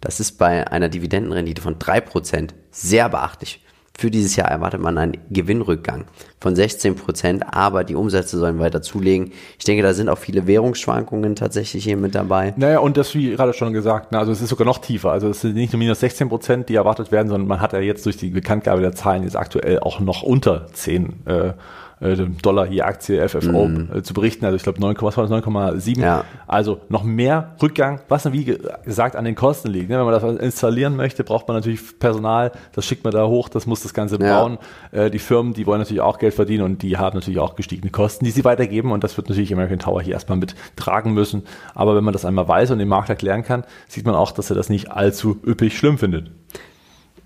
[0.00, 3.63] Das ist bei einer Dividendenrendite von 3 Prozent sehr beachtlich.
[3.96, 6.06] Für dieses Jahr erwartet man einen Gewinnrückgang
[6.40, 9.30] von 16 Prozent, aber die Umsätze sollen weiter zulegen.
[9.56, 12.54] Ich denke, da sind auch viele Währungsschwankungen tatsächlich hier mit dabei.
[12.56, 15.12] Naja, und das, wie gerade schon gesagt, ne, also es ist sogar noch tiefer.
[15.12, 17.78] Also es sind nicht nur minus 16 Prozent, die erwartet werden, sondern man hat ja
[17.78, 21.52] jetzt durch die Bekanntgabe der Zahlen jetzt aktuell auch noch unter 10 äh,
[22.00, 24.44] äh, Dollar je Aktie FFO äh, zu berichten.
[24.44, 26.00] Also ich glaube 9, was war das, 9,7.
[26.00, 26.24] Ja.
[26.46, 29.88] Also noch mehr Rückgang, was dann wie ge- gesagt an den Kosten liegt.
[29.90, 29.98] Ne?
[29.98, 33.66] Wenn man das installieren möchte, braucht man natürlich Personal, das schickt man da hoch, das
[33.66, 34.40] muss das Ganze Ja.
[34.40, 34.58] bauen.
[34.92, 37.90] Äh, die Firmen, die wollen natürlich auch Geld verdienen und die haben natürlich auch gestiegene
[37.90, 41.42] Kosten, die sie weitergeben und das wird natürlich American Tower hier erstmal mit tragen müssen.
[41.74, 44.50] Aber wenn man das einmal weiß und dem Markt erklären kann, sieht man auch, dass
[44.50, 46.30] er das nicht allzu üppig schlimm findet.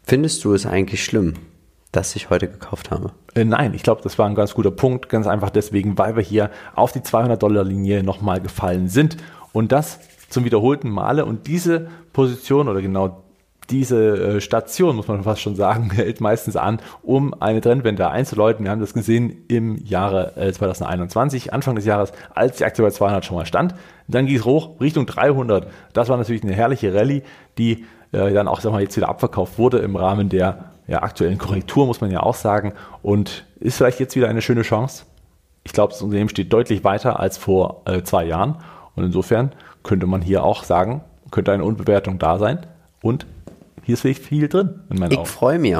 [0.05, 1.35] Findest du es eigentlich schlimm,
[1.93, 3.13] dass ich heute gekauft habe?
[3.35, 6.23] Äh, nein, ich glaube, das war ein ganz guter Punkt, ganz einfach deswegen, weil wir
[6.23, 9.17] hier auf die 200-Dollar-Linie nochmal gefallen sind
[9.53, 13.23] und das zum wiederholten Male und diese Position oder genau
[13.71, 18.65] diese äh, Station, muss man fast schon sagen, hält meistens an, um eine Trendwende einzuläuten.
[18.65, 22.91] Wir haben das gesehen im Jahre äh, 2021, Anfang des Jahres, als die Aktie bei
[22.91, 23.75] 200 schon mal stand.
[24.07, 25.69] Dann ging es hoch Richtung 300.
[25.93, 27.23] Das war natürlich eine herrliche Rallye,
[27.59, 31.39] die äh, dann auch sag mal, jetzt wieder abverkauft wurde im Rahmen der ja, aktuellen
[31.39, 32.73] Korrektur, muss man ja auch sagen.
[33.03, 35.05] Und ist vielleicht jetzt wieder eine schöne Chance.
[35.65, 38.57] Ich glaube, das Unternehmen steht deutlich weiter als vor äh, zwei Jahren.
[38.97, 39.53] Und insofern
[39.85, 42.67] könnte man hier auch sagen, könnte eine Unbewertung da sein.
[43.03, 43.27] Und
[43.85, 45.27] hier ist wirklich viel drin in meinen Ich Augen.
[45.27, 45.77] freue mich.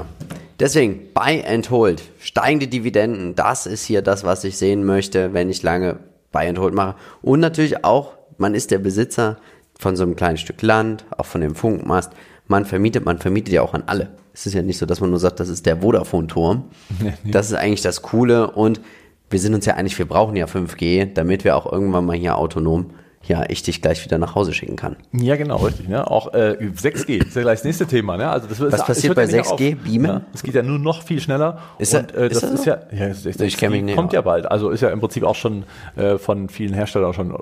[0.61, 2.03] Deswegen, Buy and Hold.
[2.21, 5.99] Steigende Dividenden, das ist hier das, was ich sehen möchte, wenn ich lange
[6.33, 6.97] Buy and Hold mache.
[7.23, 9.37] Und natürlich auch, man ist der Besitzer
[9.79, 12.13] von so einem kleinen Stück Land, auch von dem Funkmast.
[12.49, 14.09] Man vermietet, man vermietet ja auch an alle.
[14.33, 16.65] Es ist ja nicht so, dass man nur sagt, das ist der Vodafone-Turm.
[17.25, 18.51] Das ist eigentlich das Coole.
[18.51, 18.81] Und
[19.31, 22.37] wir sind uns ja einig, wir brauchen ja 5G, damit wir auch irgendwann mal hier
[22.37, 22.91] autonom,
[23.27, 24.97] ja, ich dich gleich wieder nach Hause schicken kann.
[25.13, 25.89] Ja, genau, richtig.
[25.89, 26.09] Ne?
[26.09, 28.17] Auch äh, 6G ist ja gleich das nächste Thema.
[28.17, 28.29] Ne?
[28.29, 29.77] Also das Was es passiert ja bei nicht 6G?
[29.77, 29.85] auf.
[29.85, 30.07] Beamen?
[30.07, 31.59] Ja, es geht ja nur noch viel schneller.
[31.79, 32.71] Ist und äh, ist das ist so?
[32.71, 34.51] ja, ja das, das, Ich mich nicht kommt ja bald.
[34.51, 35.65] Also ist ja im Prinzip auch schon
[35.97, 37.35] äh, von vielen Herstellern schon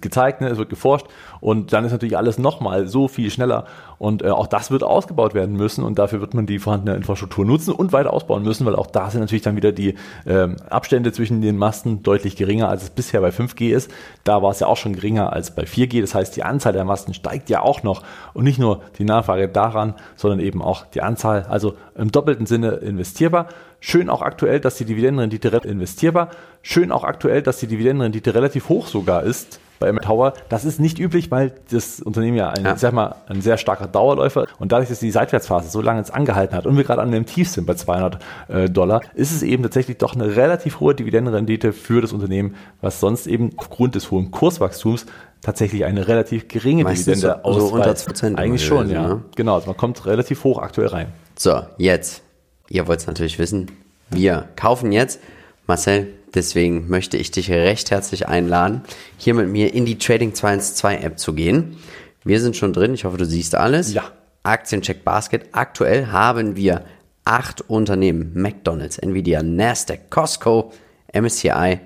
[0.00, 0.40] gezeigt.
[0.40, 0.48] Ne?
[0.48, 1.06] Es wird geforscht
[1.40, 3.66] und dann ist natürlich alles nochmal so viel schneller.
[3.98, 7.44] Und äh, auch das wird ausgebaut werden müssen und dafür wird man die vorhandene Infrastruktur
[7.44, 9.94] nutzen und weiter ausbauen müssen, weil auch da sind natürlich dann wieder die
[10.26, 13.90] ähm, Abstände zwischen den Masten deutlich geringer, als es bisher bei 5G ist.
[14.24, 16.00] Da war es ja auch schon geringer als bei 4G.
[16.00, 18.02] Das heißt, die Anzahl der Masten steigt ja auch noch
[18.32, 21.46] und nicht nur die Nachfrage daran, sondern eben auch die Anzahl.
[21.48, 23.48] Also im doppelten Sinne investierbar.
[23.80, 26.30] Schön auch aktuell, dass die Dividendenrendite re- investierbar.
[26.62, 30.34] Schön auch aktuell, dass die Dividendenrendite relativ hoch sogar ist bei M Tower.
[30.48, 32.76] Das ist nicht üblich, weil das Unternehmen ja ein, Ja.
[32.76, 36.56] sag mal, ein sehr starker Dauerläufer und dadurch, dass die Seitwärtsphase so lange jetzt angehalten
[36.56, 39.62] hat und wir gerade an dem Tief sind bei 200 äh, Dollar, ist es eben
[39.62, 44.30] tatsächlich doch eine relativ hohe Dividendenrendite für das Unternehmen, was sonst eben aufgrund des hohen
[44.30, 45.06] Kurswachstums
[45.42, 48.08] tatsächlich eine relativ geringe Meistens Dividende so- so unter ausweist.
[48.24, 49.08] 2% Eigentlich schon, gewesen, ja.
[49.08, 49.22] ne?
[49.36, 51.08] Genau, also man kommt relativ hoch aktuell rein.
[51.38, 52.22] So, jetzt.
[52.70, 53.70] Ihr wollt es natürlich wissen.
[54.10, 55.20] Wir kaufen jetzt.
[55.66, 58.82] Marcel, deswegen möchte ich dich recht herzlich einladen,
[59.16, 61.76] hier mit mir in die Trading 212 App zu gehen.
[62.24, 62.94] Wir sind schon drin.
[62.94, 63.92] Ich hoffe, du siehst alles.
[63.92, 64.04] Ja.
[64.42, 65.48] Aktiencheck Basket.
[65.52, 66.84] Aktuell haben wir
[67.24, 68.32] acht Unternehmen.
[68.34, 70.72] McDonald's, Nvidia, Nasdaq, Costco,
[71.12, 71.80] MSCI,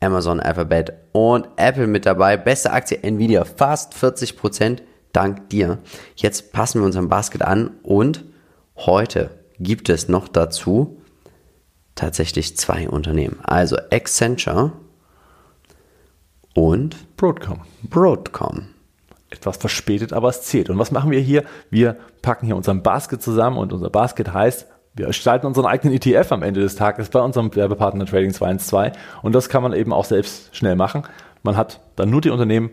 [0.00, 2.36] Amazon, Alphabet und Apple mit dabei.
[2.36, 4.78] Beste Aktie Nvidia, fast 40%
[5.12, 5.78] dank dir.
[6.16, 8.24] Jetzt passen wir unseren Basket an und
[8.76, 11.00] heute gibt es noch dazu
[11.98, 13.38] tatsächlich zwei Unternehmen.
[13.42, 14.72] Also Accenture
[16.54, 17.60] und Broadcom.
[17.82, 18.68] Broadcom.
[19.30, 20.70] etwas verspätet, aber es zählt.
[20.70, 21.44] Und was machen wir hier?
[21.70, 26.32] Wir packen hier unseren Basket zusammen und unser Basket heißt, wir gestalten unseren eigenen ETF
[26.32, 30.04] am Ende des Tages bei unserem Werbepartner Trading 212 und das kann man eben auch
[30.04, 31.02] selbst schnell machen.
[31.42, 32.72] Man hat dann nur die Unternehmen,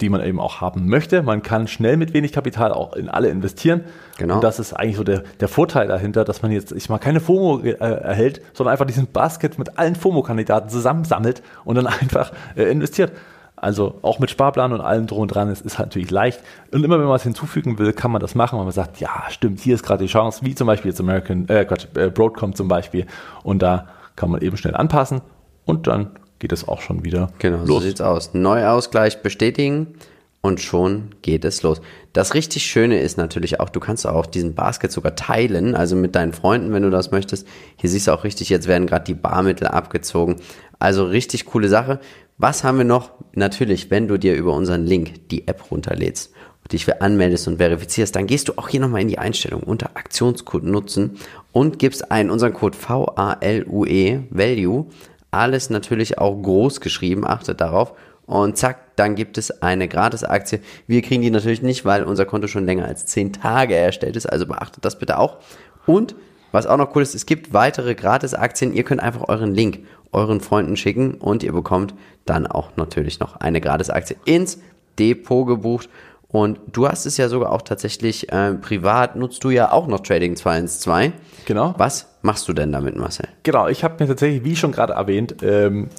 [0.00, 1.22] die man eben auch haben möchte.
[1.22, 3.84] Man kann schnell mit wenig Kapital auch in alle investieren.
[4.18, 4.36] Genau.
[4.36, 7.20] Und das ist eigentlich so der, der Vorteil dahinter, dass man jetzt ich mal keine
[7.20, 12.64] FOMO äh, erhält, sondern einfach diesen Basket mit allen FOMO-Kandidaten zusammensammelt und dann einfach äh,
[12.64, 13.12] investiert.
[13.56, 16.40] Also auch mit Sparplan und allem drum und dran, es ist natürlich leicht.
[16.72, 19.24] Und immer wenn man was hinzufügen will, kann man das machen, wenn man sagt, ja,
[19.30, 22.54] stimmt, hier ist gerade die Chance, wie zum Beispiel jetzt American, äh, Gott, äh, Broadcom
[22.54, 23.06] zum Beispiel.
[23.44, 25.22] Und da kann man eben schnell anpassen
[25.64, 26.10] und dann
[26.44, 27.66] geht es auch schon wieder Genau, los.
[27.68, 28.34] so sieht's aus.
[28.34, 29.94] Neuausgleich bestätigen
[30.42, 31.80] und schon geht es los.
[32.12, 36.14] Das richtig Schöne ist natürlich auch, du kannst auch diesen Basket sogar teilen, also mit
[36.14, 37.46] deinen Freunden, wenn du das möchtest.
[37.76, 40.36] Hier siehst du auch richtig, jetzt werden gerade die Barmittel abgezogen.
[40.78, 41.98] Also richtig coole Sache.
[42.36, 43.12] Was haben wir noch?
[43.32, 46.30] Natürlich, wenn du dir über unseren Link die App runterlädst
[46.62, 49.62] und dich für anmeldest und verifizierst, dann gehst du auch hier nochmal in die Einstellung
[49.62, 51.16] unter Aktionscode nutzen
[51.52, 54.86] und gibst ein unseren Code V-A-L-U-E, Value,
[55.34, 57.94] alles natürlich auch groß geschrieben, achtet darauf.
[58.26, 60.60] Und zack, dann gibt es eine Gratis-Aktie.
[60.86, 64.26] Wir kriegen die natürlich nicht, weil unser Konto schon länger als 10 Tage erstellt ist.
[64.26, 65.36] Also beachtet das bitte auch.
[65.86, 66.14] Und
[66.52, 68.72] was auch noch cool ist, es gibt weitere Gratis-Aktien.
[68.72, 69.80] Ihr könnt einfach euren Link
[70.14, 71.94] euren Freunden schicken und ihr bekommt
[72.24, 74.60] dann auch natürlich noch eine Gratis-Aktie ins
[74.98, 75.88] Depot gebucht.
[76.34, 80.00] Und du hast es ja sogar auch tatsächlich äh, privat, nutzt du ja auch noch
[80.00, 81.12] Trading 212.
[81.44, 81.74] Genau.
[81.78, 83.28] Was machst du denn damit, Marcel?
[83.44, 85.90] Genau, ich habe mir tatsächlich, wie schon gerade erwähnt, ähm,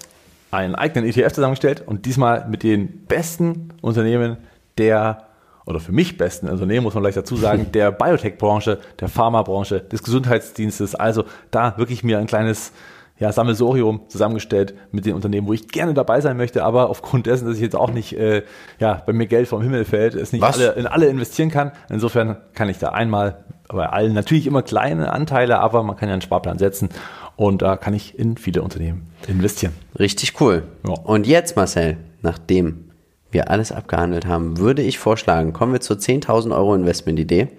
[0.51, 4.35] einen eigenen ETF zusammengestellt und diesmal mit den besten Unternehmen
[4.77, 5.23] der,
[5.65, 10.03] oder für mich besten Unternehmen, muss man gleich dazu sagen, der Biotech-Branche, der Pharmabranche, des
[10.03, 10.95] Gesundheitsdienstes.
[10.95, 12.73] Also da wirklich mir ein kleines
[13.17, 17.47] ja, Sammelsorium zusammengestellt mit den Unternehmen, wo ich gerne dabei sein möchte, aber aufgrund dessen,
[17.47, 18.43] dass ich jetzt auch nicht äh,
[18.79, 20.57] ja, bei mir Geld vom Himmel fällt, es nicht Was?
[20.57, 21.71] alle, in alle investieren kann.
[21.89, 26.13] Insofern kann ich da einmal bei allen natürlich immer kleine Anteile, aber man kann ja
[26.13, 26.89] einen Sparplan setzen
[27.35, 29.73] und da kann ich in viele Unternehmen investieren.
[29.97, 30.63] Richtig cool.
[30.87, 30.93] Ja.
[31.03, 32.91] Und jetzt, Marcel, nachdem
[33.31, 37.49] wir alles abgehandelt haben, würde ich vorschlagen, kommen wir zur 10.000 Euro Investment-Idee.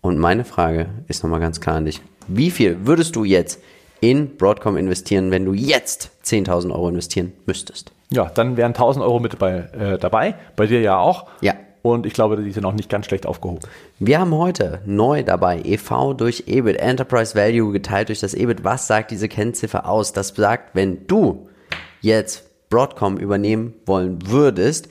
[0.00, 2.00] Und meine Frage ist nochmal ganz klar an dich.
[2.28, 3.60] Wie viel würdest du jetzt
[4.02, 7.92] in Broadcom investieren, wenn du jetzt 10.000 Euro investieren müsstest?
[8.10, 11.28] Ja, dann wären 1000 Euro mit bei, äh, dabei, bei dir ja auch.
[11.40, 11.54] Ja.
[11.82, 13.60] Und ich glaube, die sind auch nicht ganz schlecht aufgehoben.
[13.98, 18.64] Wir haben heute neu dabei EV durch EBIT, Enterprise Value geteilt durch das EBIT.
[18.64, 20.12] Was sagt diese Kennziffer aus?
[20.12, 21.48] Das sagt, wenn du
[22.00, 24.88] jetzt Broadcom übernehmen wollen würdest,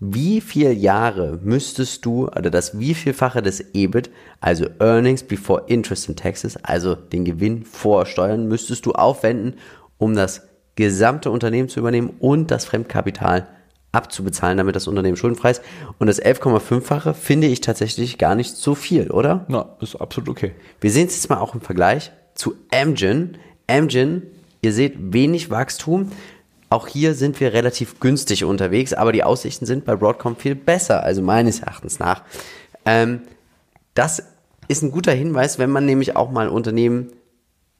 [0.00, 4.10] wie viel Jahre müsstest du, oder das wievielfache des EBIT,
[4.40, 9.54] also Earnings before Interest and Taxes, also den Gewinn vor Steuern, müsstest du aufwenden,
[9.98, 13.46] um das gesamte Unternehmen zu übernehmen und das Fremdkapital
[13.92, 15.62] abzubezahlen, damit das Unternehmen schuldenfrei ist.
[15.98, 19.44] Und das 11,5-fache finde ich tatsächlich gar nicht so viel, oder?
[19.48, 20.52] Na, ist absolut okay.
[20.80, 23.36] Wir sehen es jetzt mal auch im Vergleich zu Amgen.
[23.66, 24.22] Amgen,
[24.62, 26.12] ihr seht wenig Wachstum.
[26.70, 31.02] Auch hier sind wir relativ günstig unterwegs, aber die Aussichten sind bei Broadcom viel besser,
[31.02, 32.22] also meines Erachtens nach.
[32.84, 33.22] Ähm,
[33.94, 34.22] das
[34.68, 37.12] ist ein guter Hinweis, wenn man nämlich auch mal Unternehmen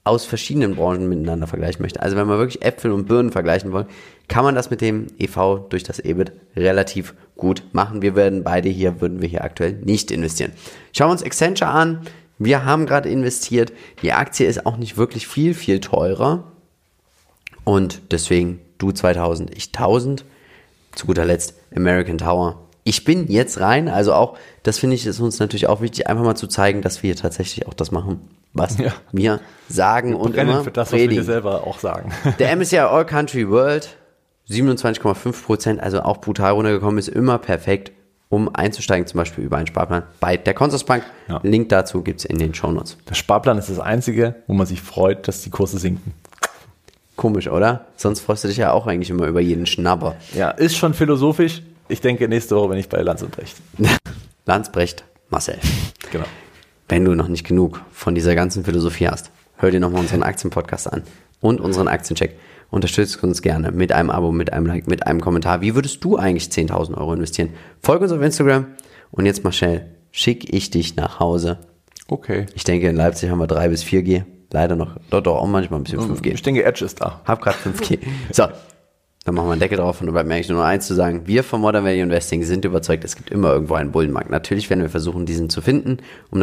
[0.03, 2.03] aus verschiedenen Branchen miteinander vergleichen möchte.
[2.03, 3.87] Also wenn wir wirklich Äpfel und Birnen vergleichen wollen,
[4.27, 8.03] kann man das mit dem EV durch das EBIT relativ gut machen.
[8.03, 10.53] Wir werden beide hier, würden wir hier aktuell nicht investieren.
[10.93, 12.01] Schauen wir uns Accenture an.
[12.39, 13.73] Wir haben gerade investiert.
[14.03, 16.51] Die Aktie ist auch nicht wirklich viel, viel teurer.
[17.65, 20.25] Und deswegen du 2000, ich 1000.
[20.93, 22.59] Zu guter Letzt American Tower.
[22.83, 26.25] Ich bin jetzt rein, also auch, das finde ich, ist uns natürlich auch wichtig, einfach
[26.25, 28.21] mal zu zeigen, dass wir tatsächlich auch das machen,
[28.55, 28.93] was Ja.
[29.13, 29.39] wir
[29.69, 31.25] sagen und Brennen immer für das, was wir predigen.
[31.25, 32.11] selber auch sagen.
[32.41, 33.97] Der MSCI All Country World,
[34.49, 37.93] 27,5 Prozent, also auch brutal runtergekommen, ist immer perfekt,
[38.29, 41.05] um einzusteigen, zum Beispiel über einen Sparplan bei der Consorsbank.
[41.29, 41.41] Ja.
[41.45, 42.97] Link dazu gibt's in den Shownotes.
[43.09, 46.15] Der Sparplan ist das Einzige, wo man sich freut, dass die Kurse sinken.
[47.21, 47.85] Komisch, oder?
[47.97, 50.17] Sonst freust du dich ja auch eigentlich immer über jeden Schnabber.
[50.35, 51.61] Ja, ist schon philosophisch.
[51.87, 53.59] Ich denke, nächste Woche bin ich bei Lanz und Brecht.
[54.47, 55.59] Landsbrecht, Marcel.
[56.11, 56.25] Genau.
[56.89, 60.91] Wenn du noch nicht genug von dieser ganzen Philosophie hast, hör dir nochmal unseren Aktienpodcast
[60.91, 61.03] an
[61.43, 62.39] und unseren Aktiencheck.
[62.71, 65.61] Unterstützt uns gerne mit einem Abo, mit einem Like, mit einem Kommentar.
[65.61, 67.51] Wie würdest du eigentlich 10.000 Euro investieren?
[67.83, 68.65] Folge uns auf Instagram.
[69.11, 71.59] Und jetzt, Marcel, schick ich dich nach Hause.
[72.09, 72.47] Okay.
[72.55, 74.25] Ich denke, in Leipzig haben wir 3 bis 4G.
[74.53, 76.35] Leider noch, dort auch manchmal ein bisschen 5G.
[76.35, 77.21] Ich denke, Edge ist da.
[77.25, 77.99] Hab grad 5G.
[78.33, 78.45] So,
[79.25, 80.95] dann machen wir einen Deckel drauf und dann bleibt mir eigentlich nur noch eins zu
[80.95, 81.27] sagen.
[81.27, 84.31] Wir von Modern Value Investing sind überzeugt, es gibt immer irgendwo einen Bullenmarkt.
[84.31, 85.99] Natürlich werden wir versuchen, diesen zu finden,
[86.31, 86.39] um